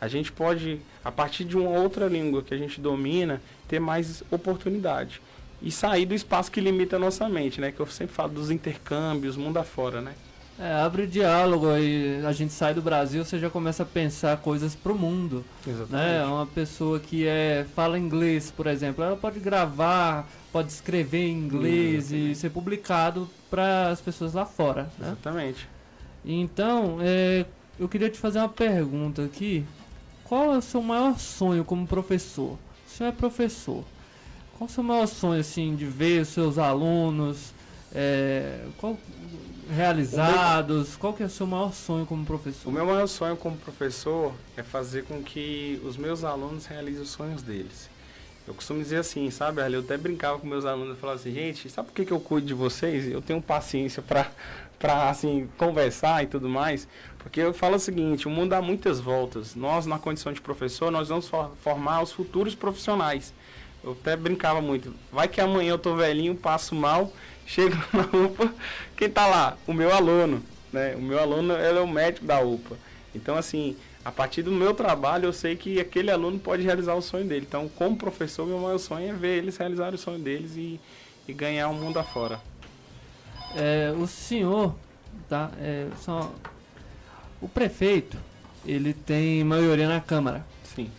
[0.00, 4.22] a gente pode, a partir de uma outra língua que a gente domina, ter mais
[4.30, 5.20] oportunidade.
[5.60, 7.72] E sair do espaço que limita a nossa mente, né?
[7.72, 10.14] Que eu sempre falo dos intercâmbios, mundo afora, né?
[10.60, 14.74] É, abre diálogo aí, a gente sai do Brasil, você já começa a pensar coisas
[14.74, 15.44] pro mundo.
[15.88, 16.24] Né?
[16.24, 22.10] Uma pessoa que é, fala inglês, por exemplo, ela pode gravar, pode escrever em inglês
[22.10, 24.90] e ser publicado para as pessoas lá fora.
[24.98, 25.08] Né?
[25.08, 25.68] Exatamente.
[26.30, 27.46] Então, é,
[27.80, 29.64] eu queria te fazer uma pergunta aqui.
[30.24, 32.58] Qual é o seu maior sonho como professor?
[32.86, 33.82] O senhor é professor.
[34.58, 37.54] Qual é o seu maior sonho, assim, de ver os seus alunos
[37.94, 38.98] é, qual-
[39.74, 40.96] realizados?
[40.96, 42.70] Qual que é o seu maior sonho como O professor?
[42.70, 47.40] meu maior sonho como professor é fazer com que os meus alunos realizem os sonhos
[47.40, 47.88] deles.
[48.46, 49.60] Eu costumo dizer assim, sabe?
[49.74, 52.20] Eu até brincava com meus alunos e falava assim, gente, sabe por que, que eu
[52.20, 53.06] cuido de vocês?
[53.10, 54.30] Eu tenho paciência para
[54.78, 56.86] para assim conversar e tudo mais,
[57.18, 59.54] porque eu falo o seguinte, o mundo dá muitas voltas.
[59.54, 63.32] Nós na condição de professor, nós vamos for- formar os futuros profissionais.
[63.82, 64.94] Eu até brincava muito.
[65.12, 67.12] Vai que amanhã eu tô velhinho, passo mal,
[67.46, 68.52] chego na UPA,
[68.96, 69.56] quem tá lá?
[69.66, 70.94] O meu aluno, né?
[70.96, 72.76] O meu aluno ele é o médico da UPA.
[73.14, 77.02] Então assim, a partir do meu trabalho, eu sei que aquele aluno pode realizar o
[77.02, 77.44] sonho dele.
[77.48, 80.80] Então, como professor, meu maior sonho é ver eles realizarem o sonho deles e,
[81.26, 82.40] e ganhar o mundo afora.
[83.56, 84.74] É, o senhor,
[85.28, 85.50] tá?
[85.58, 86.32] É, só,
[87.40, 88.16] o prefeito,
[88.64, 90.44] ele tem maioria na Câmara.
[90.74, 90.90] Sim.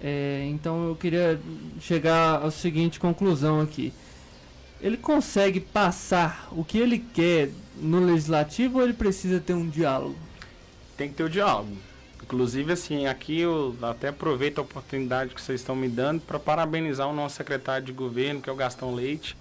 [0.00, 1.40] É, então eu queria
[1.80, 3.92] chegar à seguinte conclusão aqui.
[4.80, 10.16] Ele consegue passar o que ele quer no legislativo ou ele precisa ter um diálogo?
[10.96, 11.76] Tem que ter o diálogo.
[12.22, 17.08] Inclusive, assim, aqui eu até aproveito a oportunidade que vocês estão me dando para parabenizar
[17.08, 19.36] o nosso secretário de governo, que é o Gastão Leite.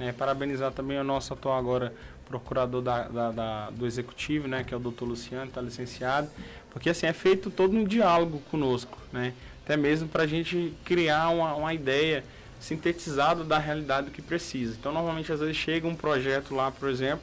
[0.00, 0.12] Né?
[0.12, 1.92] Parabenizar também o nosso atual agora
[2.26, 4.64] procurador da, da- da- do executivo, né?
[4.64, 6.28] que é o doutor Luciano, está licenciado.
[6.70, 9.34] Porque assim, é feito todo um diálogo conosco, né?
[9.64, 12.24] Até mesmo para a gente criar uma, uma ideia
[12.58, 14.76] sintetizada da realidade do que precisa.
[14.78, 17.22] Então, normalmente, às vezes, chega um projeto lá, por exemplo,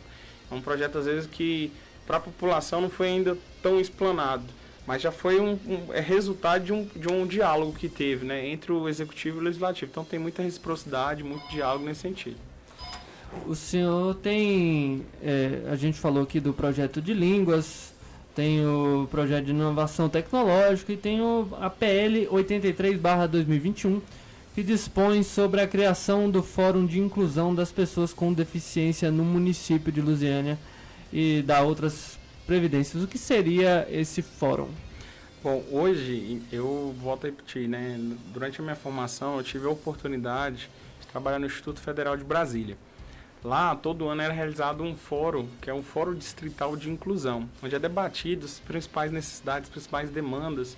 [0.51, 1.71] é um projeto, às vezes, que
[2.05, 4.43] para a população não foi ainda tão explanado,
[4.86, 8.45] mas já foi um, um- é resultado de um, de um diálogo que teve né,
[8.47, 9.89] entre o executivo e o legislativo.
[9.91, 12.38] Então tem muita reciprocidade, muito diálogo nesse sentido.
[13.45, 15.05] O senhor tem.
[15.23, 17.93] é, a gente falou aqui do projeto de línguas,
[18.36, 24.01] tem o projeto de inovação tecnológica e tem o, a PL 83-2021,
[24.53, 29.91] que dispõe sobre a criação do Fórum de Inclusão das Pessoas com Deficiência no município
[29.91, 30.57] de Lusiânia
[31.11, 33.03] e da outras previdências.
[33.03, 34.69] O que seria esse fórum?
[35.43, 37.99] Bom, hoje eu volto a repetir, né?
[38.34, 40.69] Durante a minha formação eu tive a oportunidade
[40.99, 42.78] de trabalhar no Instituto Federal de Brasília.
[43.48, 47.74] Lá, todo ano era realizado um fórum, que é um fórum distrital de inclusão, onde
[47.74, 50.76] é debatido as principais necessidades, as principais demandas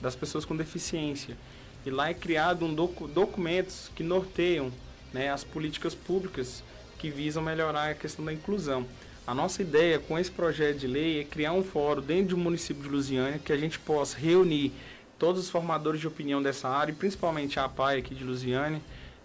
[0.00, 1.36] das pessoas com deficiência.
[1.84, 4.70] E lá é criado um docu documentos que norteiam
[5.12, 6.62] né, as políticas públicas
[6.96, 8.86] que visam melhorar a questão da inclusão.
[9.26, 12.84] A nossa ideia com esse projeto de lei é criar um fórum dentro do município
[12.84, 14.72] de Lusiânia que a gente possa reunir
[15.18, 18.80] todos os formadores de opinião dessa área, e principalmente a APAI aqui de Lusiânia,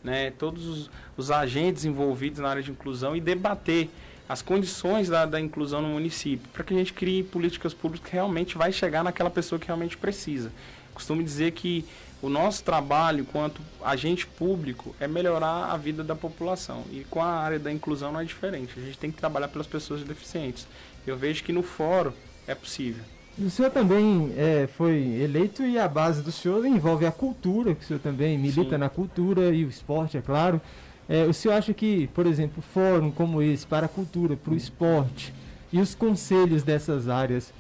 [0.08, 3.90] né, todos os, os agentes envolvidos na área de inclusão e debater
[4.28, 8.14] as condições da, da inclusão no município, para que a gente crie políticas públicas que
[8.14, 10.50] realmente vai chegar naquela pessoa que realmente precisa.
[10.94, 11.86] Costumo dizer que
[12.22, 16.86] o nosso trabalho, enquanto agente público, é melhorar a vida da população.
[16.92, 18.74] E com a área da inclusão não é diferente.
[18.78, 20.66] A gente tem que trabalhar pelas pessoas deficientes.
[21.06, 22.14] Eu vejo que no fórum
[22.48, 23.04] é possível.
[23.40, 27.84] O senhor também é, foi eleito e a base do senhor envolve a cultura, que
[27.84, 28.78] o senhor também milita Sim.
[28.78, 30.60] na cultura e o esporte, é claro.
[31.08, 34.58] É, o senhor acha que, por exemplo, fórum como esse para a cultura, para o
[34.58, 35.32] esporte
[35.72, 37.54] e os conselhos dessas áreas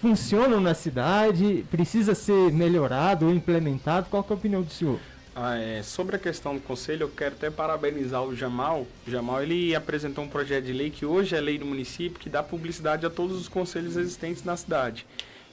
[0.00, 1.64] funcionam na cidade?
[1.70, 4.08] Precisa ser melhorado ou implementado?
[4.10, 4.98] Qual que é a opinião do senhor?
[5.34, 8.86] Ah, é, sobre a questão do conselho, eu quero até parabenizar o Jamal.
[9.06, 12.28] O Jamal ele apresentou um projeto de lei que hoje é lei do município que
[12.28, 15.06] dá publicidade a todos os conselhos existentes na cidade.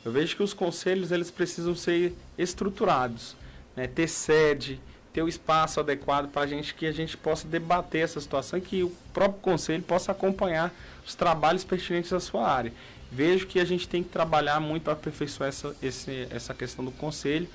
[0.03, 3.38] Eu vejo que os conselhos eles precisam ser estruturados,
[3.73, 4.82] né, ter sede,
[5.13, 8.61] ter o espaço adequado para a gente, que a gente possa debater essa situação e
[8.61, 10.73] que o próprio conselho possa acompanhar
[11.05, 12.73] os trabalhos pertinentes à sua área.
[13.09, 16.91] Vejo que a gente tem que trabalhar muito para aperfeiçoar essa, esse, essa questão do
[16.91, 17.47] conselho,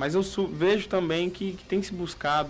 [0.00, 2.48] mas eu vejo também que, que tem se buscado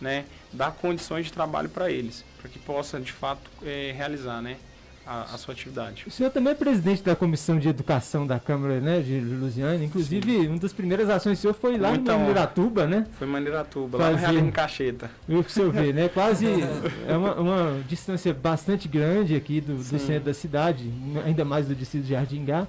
[0.00, 4.56] né, dar condições de trabalho para eles, para que possa de fato eh, realizar né,
[5.04, 6.04] a, a sua atividade.
[6.06, 9.84] O senhor também é presidente da Comissão de Educação da Câmara né, de Lusiana.
[9.84, 12.28] Inclusive, uma das primeiras ações do senhor foi lá Muita em honra.
[12.28, 13.04] Miratuba, né?
[13.18, 15.10] Foi Mandiratuba, lá no Realinho Cacheta.
[15.26, 16.08] Viu pra você ver, né?
[16.08, 16.46] Quase
[17.08, 19.98] é uma, uma distância bastante grande aqui do, do Sim.
[19.98, 20.88] centro da cidade,
[21.26, 22.68] ainda mais do distrito de Jardingá.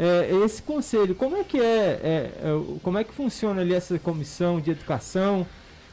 [0.00, 3.98] É, esse conselho, como é que é, é, é, como é que funciona ali essa
[3.98, 5.44] comissão de educação,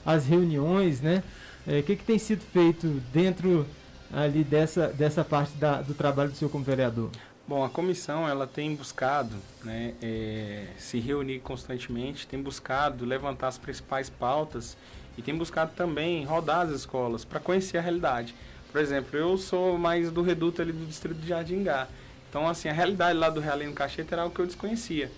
[0.06, 1.24] as reuniões, né?
[1.68, 3.66] É, O que, que tem sido feito dentro
[4.14, 7.10] ali dessa, dessa parte da- do trabalho do senhor como vereador?
[7.48, 13.58] Bom, a comissão ela tem buscado né, eh, se reunir constantemente, tem buscado levantar as
[13.58, 14.78] principais pautas
[15.18, 18.34] e tem buscado também rodar as escolas para conhecer a realidade.
[18.72, 21.88] Por exemplo, eu sou mais do reduto ali do distrito de Jardingá.
[22.36, 25.10] Então, assim, a realidade lá do Realengo Cacheta era algo que eu desconhecia.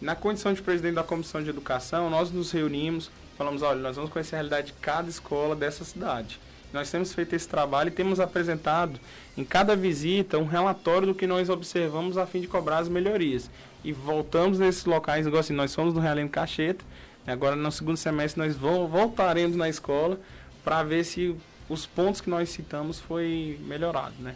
[0.00, 3.08] Na condição de presidente da comissão de educação, nós nos reunimos,
[3.38, 6.40] falamos, olha, nós vamos conhecer a realidade de cada escola dessa cidade.
[6.72, 8.98] Nós temos feito esse trabalho e temos apresentado
[9.38, 13.48] em cada visita um relatório do que nós observamos a fim de cobrar as melhorias.
[13.84, 16.84] E voltamos nesses locais, igual assim, nós somos no Realengo Cacheta,
[17.28, 20.18] e agora no segundo semestre nós vol- voltaremos na escola
[20.64, 21.32] para ver se
[21.68, 24.34] os pontos que nós citamos foi melhorado, né?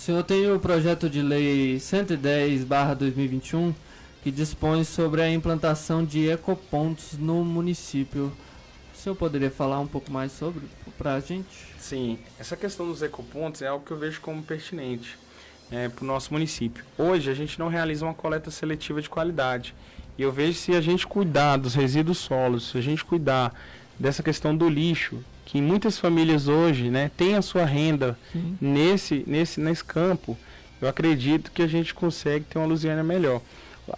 [0.00, 3.74] O senhor tem o projeto de lei 110/2021
[4.22, 8.32] que dispõe sobre a implantação de ecopontos no município.
[8.94, 10.62] O senhor poderia falar um pouco mais sobre
[10.96, 11.46] para a gente?
[11.78, 15.18] Sim, essa questão dos ecopontos é algo que eu vejo como pertinente
[15.68, 16.82] para o nosso município.
[16.96, 19.74] Hoje a gente não realiza uma coleta seletiva de qualidade.
[20.16, 23.54] E eu vejo se a gente cuidar dos resíduos sólidos, se a gente cuidar
[23.98, 28.56] dessa questão do lixo, que muitas famílias hoje né, têm a sua renda Sim.
[28.60, 30.38] nesse, nesse, nesse campo,
[30.80, 33.42] eu acredito que a gente consegue ter uma Lusiana melhor.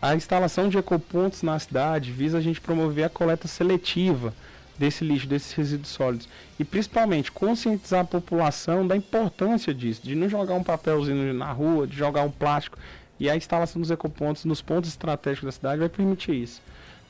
[0.00, 4.32] A instalação de ecopontos na cidade visa a gente promover a coleta seletiva
[4.78, 6.26] desse lixo, desses resíduos sólidos.
[6.58, 11.86] E principalmente conscientizar a população da importância disso, de não jogar um papelzinho na rua,
[11.86, 12.78] de jogar um plástico.
[13.20, 16.62] E a instalação dos ecopontos nos pontos estratégicos da cidade vai permitir isso.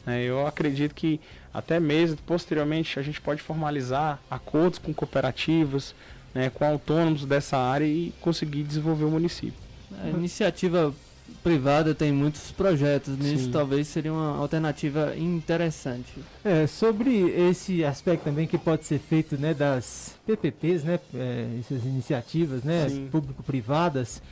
[0.07, 0.23] Né?
[0.23, 1.21] eu acredito que
[1.53, 5.95] até mesmo posteriormente a gente pode formalizar acordos com cooperativas,
[6.35, 9.61] né, com autônomos dessa área e conseguir desenvolver o município.
[10.03, 10.95] A iniciativa
[11.43, 13.51] privada tem muitos projetos, nisso Sim.
[13.51, 16.13] talvez seria uma alternativa interessante.
[16.45, 21.85] É, sobre esse aspecto também que pode ser feito né, das PPPs, né, é, essas
[21.85, 24.23] iniciativas né, público-privadas,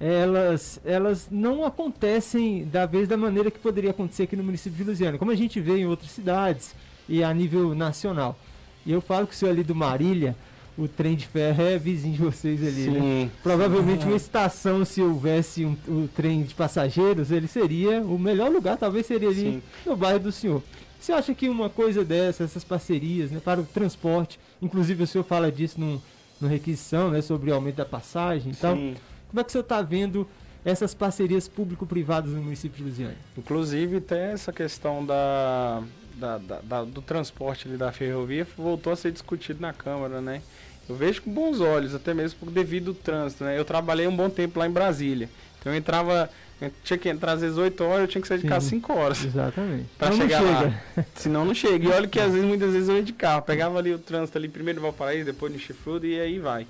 [0.00, 4.84] elas, elas não acontecem da vez da maneira que poderia acontecer aqui no município de
[4.84, 6.74] Lusiana, como a gente vê em outras cidades
[7.08, 8.38] e a nível nacional.
[8.84, 10.36] E eu falo que o senhor ali do Marília,
[10.78, 13.00] o trem de ferro é vizinho de vocês ali, né?
[13.00, 13.30] Sim.
[13.42, 18.76] Provavelmente uma estação, se houvesse um, um trem de passageiros, ele seria o melhor lugar,
[18.76, 19.62] talvez seria ali Sim.
[19.86, 20.62] no bairro do senhor.
[21.00, 25.24] Você acha que uma coisa dessa, essas parcerias né, para o transporte, inclusive o senhor
[25.24, 26.02] fala disso no,
[26.40, 28.94] no requisição, né, sobre o aumento da passagem e tal, Sim.
[29.28, 30.26] Como é que o senhor está vendo
[30.64, 33.16] essas parcerias público-privadas no município de Lusiane?
[33.36, 35.82] Inclusive até essa questão da,
[36.14, 40.42] da- da- da- do transporte ali da ferrovia voltou a ser discutido na Câmara, né?
[40.88, 43.58] Eu vejo com bons olhos, até mesmo devido ao trânsito, né?
[43.58, 45.28] Eu trabalhei um bom tempo lá em Brasília.
[45.58, 48.38] Então eu entrava, eu tinha que entrar às vezes 8 horas, eu tinha que sair
[48.38, 48.76] de casa Sim.
[48.76, 49.86] 5 horas Exatamente.
[49.98, 50.52] para Então não chegar chega.
[50.96, 51.04] lá.
[51.16, 51.88] Senão não chega.
[51.88, 54.38] E olha que às vezes, muitas vezes eu ia de carro, pegava ali o trânsito
[54.38, 56.68] ali primeiro no Valparaíso, depois no Chifrudo e aí vai.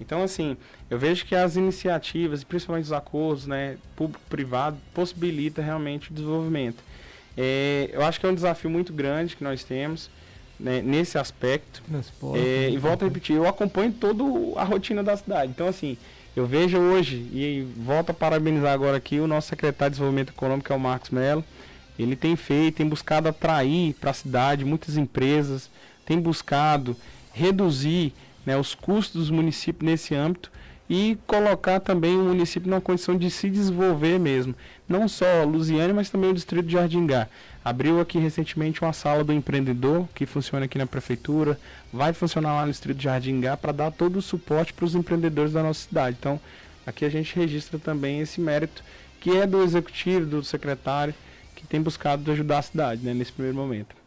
[0.00, 0.56] Então, assim,
[0.90, 6.82] eu vejo que as iniciativas, principalmente os acordos, né, público-privado, possibilita realmente o desenvolvimento.
[7.36, 10.10] É, eu acho que é um desafio muito grande que nós temos
[10.58, 11.82] né, nesse aspecto.
[11.88, 12.40] Transporte.
[12.40, 12.70] É, né?
[12.70, 14.24] e volto a repetir, eu acompanho toda
[14.58, 15.52] a rotina da cidade.
[15.54, 15.96] Então, assim,
[16.34, 20.66] eu vejo hoje, e volto a parabenizar agora aqui o nosso secretário de Desenvolvimento Econômico,
[20.66, 21.44] que é o Marcos Mello.
[21.98, 25.68] Ele tem feito, tem buscado atrair para a cidade muitas empresas,
[26.06, 26.96] tem buscado
[27.32, 28.12] reduzir
[28.48, 30.50] né, os custos dos municípios nesse âmbito
[30.88, 34.54] e colocar também o município numa condição de se desenvolver mesmo.
[34.88, 37.28] Não só Lusiane, mas também o distrito de Jardingá.
[37.62, 41.60] Abriu aqui recentemente uma sala do empreendedor que funciona aqui na prefeitura,
[41.92, 45.52] vai funcionar lá no distrito de Jardingá para dar todo o suporte para os empreendedores
[45.52, 46.16] da nossa cidade.
[46.18, 46.40] Então,
[46.86, 48.82] aqui a gente registra também esse mérito
[49.20, 51.14] que é do executivo, do secretário,
[51.54, 53.97] que tem buscado ajudar a cidade né, nesse primeiro momento.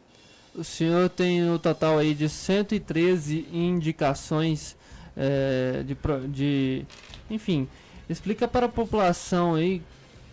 [0.53, 4.75] O senhor tem o total aí de 113 indicações
[5.15, 5.95] eh, de,
[6.27, 6.85] de.
[7.29, 7.69] Enfim,
[8.09, 9.81] explica para a população aí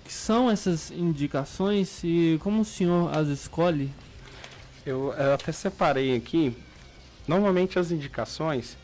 [0.05, 3.93] que são essas indicações e como o senhor as escolhe.
[4.85, 6.57] Eu, eu até separei aqui.
[7.29, 8.77] Normalmente as indicações,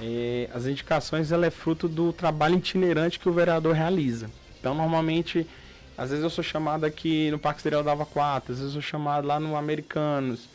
[0.00, 4.28] eh, as indicações ela é fruto do trabalho itinerante que o vereador realiza.
[4.58, 5.46] Então normalmente,
[5.96, 8.82] às vezes eu sou chamado aqui no Parque Exterior da Ava 4, às vezes eu
[8.82, 10.52] sou chamado lá no Americanos.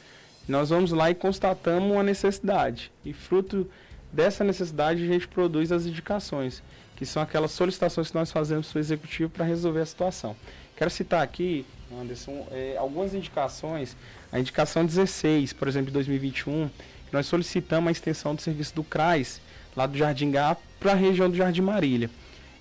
[0.49, 2.91] Nós vamos lá e constatamos uma necessidade.
[3.05, 3.69] E fruto
[4.11, 6.63] dessa necessidade a gente produz as indicações,
[6.95, 10.35] que são aquelas solicitações que nós fazemos para o executivo para resolver a situação.
[10.75, 11.67] Quero citar aqui,
[12.01, 13.95] Anderson, eh, algumas indicações.
[14.31, 18.83] A indicação 16, por exemplo, de 2021, que nós solicitamos a extensão do serviço do
[18.83, 19.39] CRAS,
[19.75, 22.09] lá do Jardim Gá, para a região do Jardim Marília.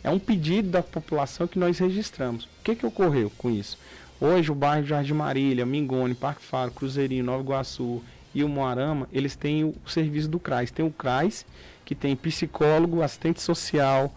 [0.04, 2.44] É um pedido da população que nós registramos.
[2.44, 3.78] O que, que ocorreu com isso?
[4.20, 8.02] Hoje o bairro Jardim Marília, Mingone, Parque Faro, Cruzeirinho, Nova Iguaçu
[8.34, 10.72] e o Moarama, eles têm o, o serviço do CRAS.
[10.72, 11.46] Tem o CRAS,
[11.84, 14.12] que tem psicólogo, assistente social,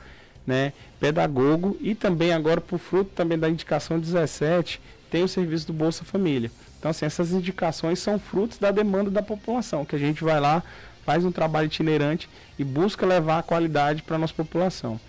[0.46, 4.82] né, pedagogo e também agora por fruto também da indicação 17,
[5.12, 6.52] tem o serviço do Bolsa Família.
[6.80, 10.64] Então assim, essas indicações são frutos da demanda da população, que a gente vai lá,
[11.06, 12.28] faz um trabalho itinerante
[12.58, 15.00] e busca levar a qualidade para a nossa população.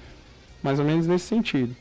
[0.63, 1.75] Mais ou menos nesse sentido.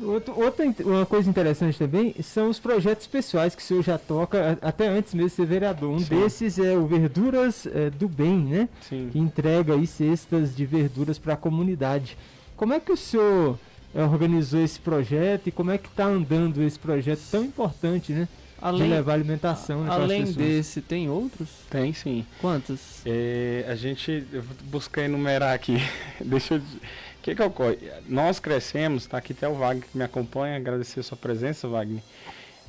[0.00, 4.58] Outro, outra uma coisa interessante também são os projetos pessoais que o senhor já toca
[4.62, 5.90] até antes mesmo de ser vereador.
[5.90, 6.20] Um Sim.
[6.20, 8.68] desses é o Verduras eh, do Bem, né?
[8.88, 9.08] Sim.
[9.10, 12.16] Que entrega aí cestas de verduras para a comunidade.
[12.56, 13.58] Como é que o senhor
[13.94, 18.28] eh, organizou esse projeto e como é que está andando esse projeto tão importante, né?
[18.60, 20.36] Além, de levar alimentação né, além pessoas.
[20.36, 21.48] desse, tem outros?
[21.70, 22.26] Tem sim.
[22.40, 23.02] Quantos?
[23.06, 25.76] É, a gente, eu vou buscar enumerar aqui.
[26.20, 26.62] Deixa eu.
[27.28, 27.78] Que, que ocorre?
[28.08, 32.02] Nós crescemos, tá aqui até o Wagner que me acompanha, agradecer a sua presença, Wagner.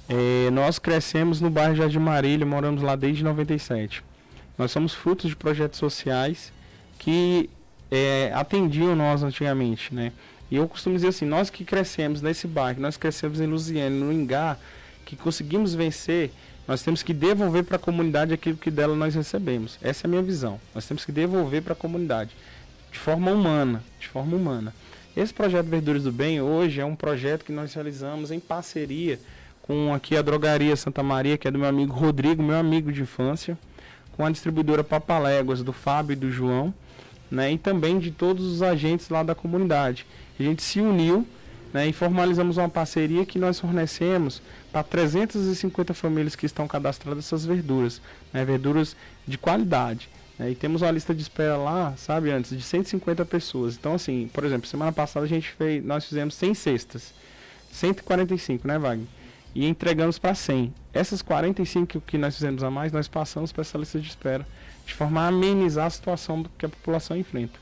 [0.09, 4.03] É, nós crescemos no bairro Jardim Marília, moramos lá desde 97.
[4.57, 6.51] Nós somos frutos de projetos sociais
[6.97, 7.49] que
[7.89, 10.11] é, atendiam nós antigamente, né?
[10.51, 14.11] E eu costumo dizer assim, nós que crescemos nesse bairro, nós crescemos em Luziane, no
[14.11, 14.57] Ingá,
[15.05, 16.31] que conseguimos vencer,
[16.67, 19.79] nós temos que devolver para a comunidade aquilo que dela nós recebemos.
[19.81, 20.59] Essa é a minha visão.
[20.75, 22.31] Nós temos que devolver para a comunidade
[22.91, 24.73] de forma humana, de forma humana.
[25.15, 29.19] Esse projeto Verduras do Bem hoje é um projeto que nós realizamos em parceria
[29.61, 33.01] com aqui a drogaria Santa Maria, que é do meu amigo Rodrigo, meu amigo de
[33.01, 33.57] infância,
[34.13, 36.73] com a distribuidora Papaléguas do Fábio e do João,
[37.29, 40.05] né, e também de todos os agentes lá da comunidade.
[40.39, 41.27] A gente se uniu
[41.73, 47.45] né, e formalizamos uma parceria que nós fornecemos para 350 famílias que estão cadastradas essas
[47.45, 48.01] verduras,
[48.33, 48.95] né, verduras
[49.27, 50.09] de qualidade.
[50.39, 53.75] Né, e temos uma lista de espera lá, sabe, antes, de 150 pessoas.
[53.75, 57.13] Então, assim, por exemplo, semana passada a gente fez, nós fizemos 100 cestas,
[57.71, 59.07] 145, né, Wagner?
[59.53, 60.73] E entregamos para 100.
[60.93, 64.47] Essas 45 que nós fizemos a mais, nós passamos para essa lista de espera,
[64.85, 67.59] de forma a amenizar a situação que a população enfrenta.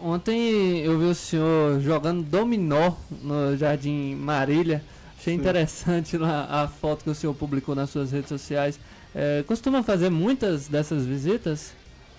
[0.00, 2.92] Ontem eu vi o senhor jogando dominó
[3.22, 4.82] no Jardim Marília.
[5.18, 8.78] Achei interessante lá a foto que o senhor publicou nas suas redes sociais.
[9.14, 11.74] É, costuma fazer muitas dessas visitas?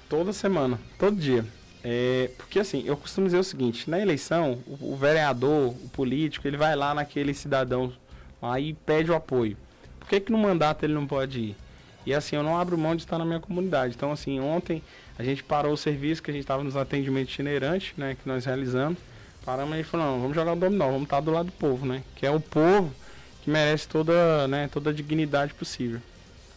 [0.09, 1.45] Toda semana, todo dia.
[1.83, 6.47] É, porque assim, eu costumo dizer o seguinte, na eleição, o, o vereador, o político,
[6.47, 7.93] ele vai lá naquele cidadão
[8.59, 9.55] e pede o apoio.
[9.99, 11.55] Por que, que no mandato ele não pode ir?
[12.05, 13.93] E assim, eu não abro mão de estar na minha comunidade.
[13.95, 14.81] Então, assim, ontem
[15.17, 18.45] a gente parou o serviço que a gente estava nos atendimentos itinerantes, né, que nós
[18.45, 18.97] realizamos.
[19.45, 22.03] Paramos e falou, não, vamos jogar o dominó, vamos estar do lado do povo, né?
[22.15, 22.93] Que é o povo
[23.41, 26.01] que merece toda, né, toda a dignidade possível.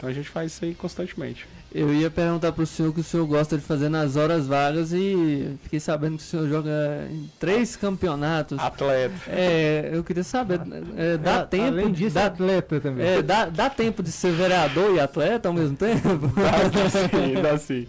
[0.03, 1.47] Então a gente faz isso aí constantemente.
[1.75, 4.93] Eu ia perguntar pro senhor o que o senhor gosta de fazer nas horas vagas
[4.93, 6.71] e fiquei sabendo que o senhor joga
[7.11, 8.59] em três campeonatos.
[8.59, 9.15] Atleta.
[9.29, 10.61] É, eu queria saber,
[10.97, 13.07] é, dá A- tempo Além disso, dá, atleta também.
[13.07, 16.29] é, dá, dá tempo de ser vereador e atleta ao mesmo tempo?
[16.37, 17.87] Dá, dá sim, dá sim.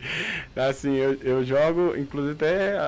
[0.56, 2.84] Dá sim, eu, eu jogo, inclusive até a,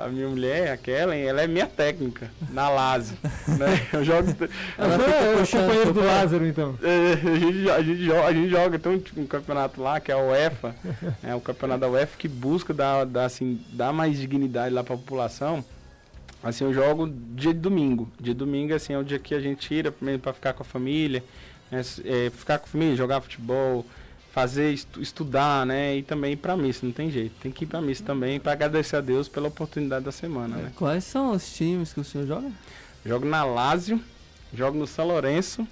[0.00, 3.16] a- a minha mulher, a Kellen, ela é minha técnica na Lazio.
[3.58, 3.80] né?
[3.92, 4.34] Eu jogo.
[4.78, 6.78] Ela Ela é o companheiro do Lázaro, então.
[6.82, 9.98] É, a, gente, jo- a, gente joga, a gente joga, tem um, um campeonato lá
[9.98, 10.74] que é a UEFA,
[11.22, 14.94] é o campeonato da UEFA que busca dar, dar, assim, dar mais dignidade lá para
[14.94, 15.64] a população.
[16.42, 18.08] Assim, eu jogo dia de domingo.
[18.18, 20.62] Dia de domingo assim, é o dia que a gente tira primeiro para ficar com
[20.62, 21.22] a família,
[21.70, 23.84] né, é, ficar com a família, jogar futebol,
[24.32, 27.34] fazer estu- estudar, né, e também ir para missa, não tem jeito.
[27.42, 30.72] Tem que ir para missa também para agradecer a Deus pela oportunidade da semana, né?
[30.76, 32.48] Quais são os times que o senhor joga?
[33.04, 34.00] Jogo na Lazio,
[34.54, 35.66] jogo no São Lourenço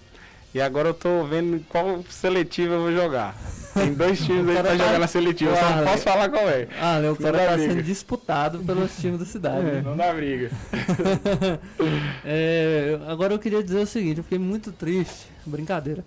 [0.54, 3.36] e agora eu tô vendo qual seletiva eu vou jogar.
[3.74, 6.66] Tem dois times aí pra tá- jogar na seletiva, só não posso falar qual é.
[6.80, 7.72] Ah, o cara tá briga.
[7.72, 9.62] sendo disputado pelos times da cidade.
[9.64, 9.82] né?
[9.84, 10.50] Não dá briga.
[12.24, 16.04] É, agora eu queria dizer o seguinte, eu fiquei muito triste, brincadeira.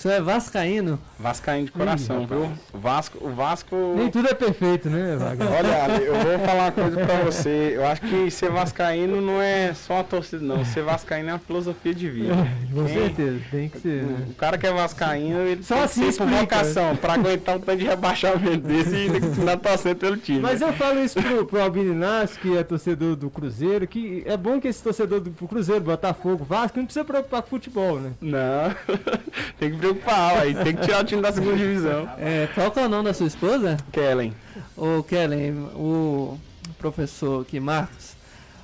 [0.00, 0.98] Senhor é vascaíno?
[1.18, 2.50] Vascaíno de coração, Ih, viu?
[2.72, 3.76] O Vasco, o Vasco.
[3.94, 5.48] Nem tudo é perfeito, né, Wagner?
[5.52, 7.72] Olha, Ale, eu vou falar uma coisa pra você.
[7.74, 10.64] Eu acho que ser vascaíno não é só uma torcida, não.
[10.64, 12.34] Ser vascaíno é uma filosofia de vida.
[12.72, 14.02] Com Quem- certeza, tem que ser.
[14.04, 14.26] né?
[14.30, 17.56] O cara que é vascaíno, ele Só tem assim que ser por vocação, pra aguentar
[17.56, 20.40] o tanto de rebaixamento desse e continuar torcendo pelo time.
[20.40, 24.34] Mas eu falo isso pro, pro Albino Inácio, que é torcedor do Cruzeiro, que é
[24.34, 28.12] bom que esse torcedor do Cruzeiro, Botafogo, Vasco, não precisa preocupar com futebol, né?
[28.22, 28.74] Não,
[29.60, 32.08] tem que preocupar, aí tem que tirar o time da segunda divisão.
[32.18, 33.76] É, qual que é o nome da sua esposa?
[33.92, 34.32] Kellen.
[34.76, 36.38] Ô Kellen, o
[36.78, 38.14] professor aqui, Marcos,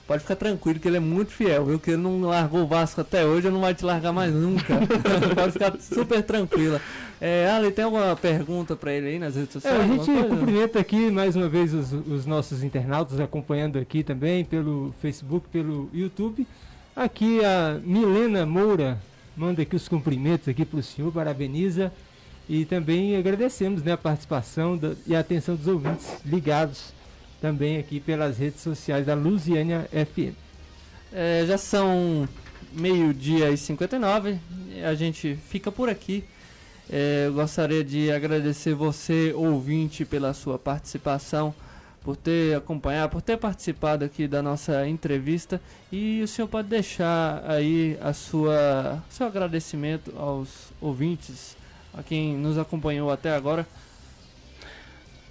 [0.07, 1.79] pode ficar tranquilo que ele é muito fiel, viu?
[1.79, 4.75] Que ele não largou o Vasco até hoje, ele não vai te largar mais nunca.
[5.35, 6.81] pode ficar super tranquila.
[7.21, 9.81] É, Ali, tem alguma pergunta pra ele aí nas redes É, sociais?
[9.81, 14.95] a gente cumprimenta aqui mais uma vez os, os nossos internautas acompanhando aqui também pelo
[15.01, 16.47] Facebook, pelo YouTube.
[16.95, 18.99] Aqui a Milena Moura
[19.37, 21.93] manda aqui os cumprimentos aqui para o senhor, parabeniza
[22.49, 26.93] e também agradecemos né, a participação da- e a atenção dos ouvintes ligados
[27.41, 30.35] também aqui pelas redes sociais da Lusiânia FM.
[31.13, 32.29] É, já são
[32.73, 34.39] meio-dia e 59.
[34.85, 36.25] A gente fica por aqui.
[36.89, 41.53] É, gostaria de agradecer você, ouvinte, pela sua participação,
[42.07, 45.61] por ter acompanhado, por ter participado aqui da nossa entrevista.
[45.91, 51.57] E o senhor pode deixar aí a sua seu agradecimento aos ouvintes,
[51.93, 53.67] a quem nos acompanhou até agora.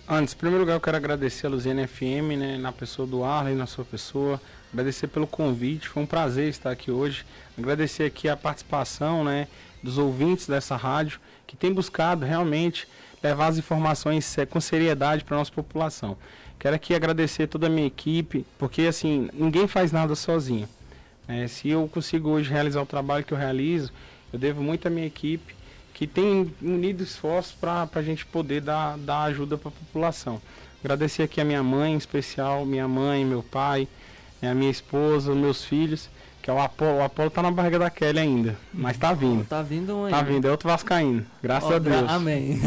[0.06, 3.56] Antes, em primeiro lugar, eu quero agradecer a Luziana FM, né, na pessoa do Arley,
[3.56, 4.40] na sua pessoa.
[4.74, 7.26] Agradecer pelo convite, foi um prazer estar aqui hoje.
[7.58, 9.48] Agradecer aqui a participação, né,
[9.82, 12.86] dos ouvintes dessa rádio, que tem buscado realmente
[13.24, 16.18] levar as informações com seriedade para a nossa população.
[16.66, 20.68] Quero aqui agradecer toda a minha equipe, porque assim, ninguém faz nada sozinho.
[21.28, 21.48] né.
[21.48, 23.94] se eu consigo hoje realizar o trabalho que eu realizo,
[24.34, 25.56] eu devo muito à minha equipe,
[25.94, 30.42] que tem unido esforços para a gente poder dar, dar ajuda para a população.
[30.84, 33.88] Agradecer aqui a minha mãe, em especial, minha mãe, meu pai,
[34.42, 36.10] né, a minha esposa, os meus filhos,
[36.46, 37.00] que é o Apolo.
[37.00, 39.44] O Apolo tá na barriga da Kelly ainda, mas tá vindo.
[39.46, 40.12] Tá vindo um aí.
[40.12, 42.06] Tá vindo, é outro vascaíno, graças Ó, a Deus.
[42.08, 42.60] Amém.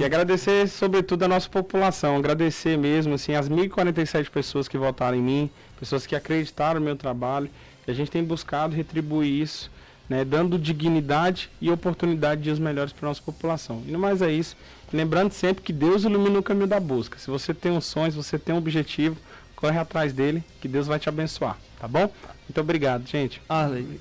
[0.00, 2.16] E agradecer, sobretudo, a nossa população.
[2.16, 6.94] Agradecer mesmo, assim, as 1.047 pessoas que votaram em mim, pessoas que acreditaram no meu
[6.94, 7.50] trabalho.
[7.84, 9.68] E a gente tem buscado retribuir isso,
[10.08, 13.82] né, dando dignidade e oportunidade de dias melhores para a nossa população.
[13.84, 14.56] E no mais é isso.
[14.92, 17.18] Lembrando sempre que Deus ilumina o caminho da busca.
[17.18, 19.16] Se você tem um sonho, se você tem um objetivo,
[19.56, 22.08] corre atrás dele, que Deus vai te abençoar, tá bom?
[22.48, 23.40] Muito obrigado, gente.
[23.48, 24.00] Arley.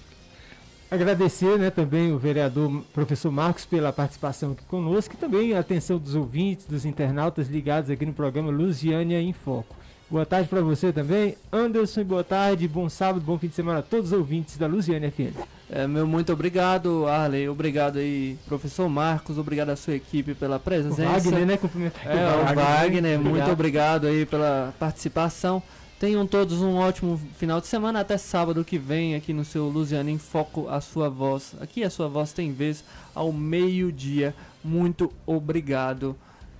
[0.91, 5.97] Agradecer né, também o vereador professor Marcos pela participação aqui conosco e também a atenção
[5.97, 9.75] dos ouvintes, dos internautas ligados aqui no programa Lusiânia em Foco.
[10.07, 13.79] Boa tarde para você também, Anderson, e boa tarde, bom sábado, bom fim de semana
[13.79, 15.35] a todos os ouvintes da Lusiânia FM.
[15.71, 17.49] É, meu muito obrigado, Arley.
[17.49, 19.39] Obrigado aí, professor Marcos.
[19.39, 21.03] Obrigado à sua equipe pela O presença.
[21.03, 23.51] Wagner, né, cumprimentar É, o Wagner, muito Obrigado.
[23.51, 25.63] obrigado aí pela participação.
[26.03, 28.01] Tenham todos um ótimo final de semana.
[28.01, 31.55] Até sábado que vem, aqui no seu Luziano em Foco, a sua voz.
[31.61, 32.83] Aqui a sua voz tem vez
[33.15, 34.35] ao meio-dia.
[34.61, 36.13] Muito obrigado.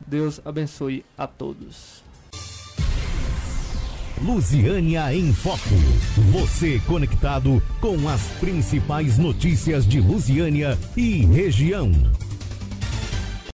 [0.08, 2.02] Deus abençoe a todos.
[4.22, 5.76] Lusiânia em Foco.
[6.32, 11.91] Você conectado com as principais notícias de Lusiânia e região.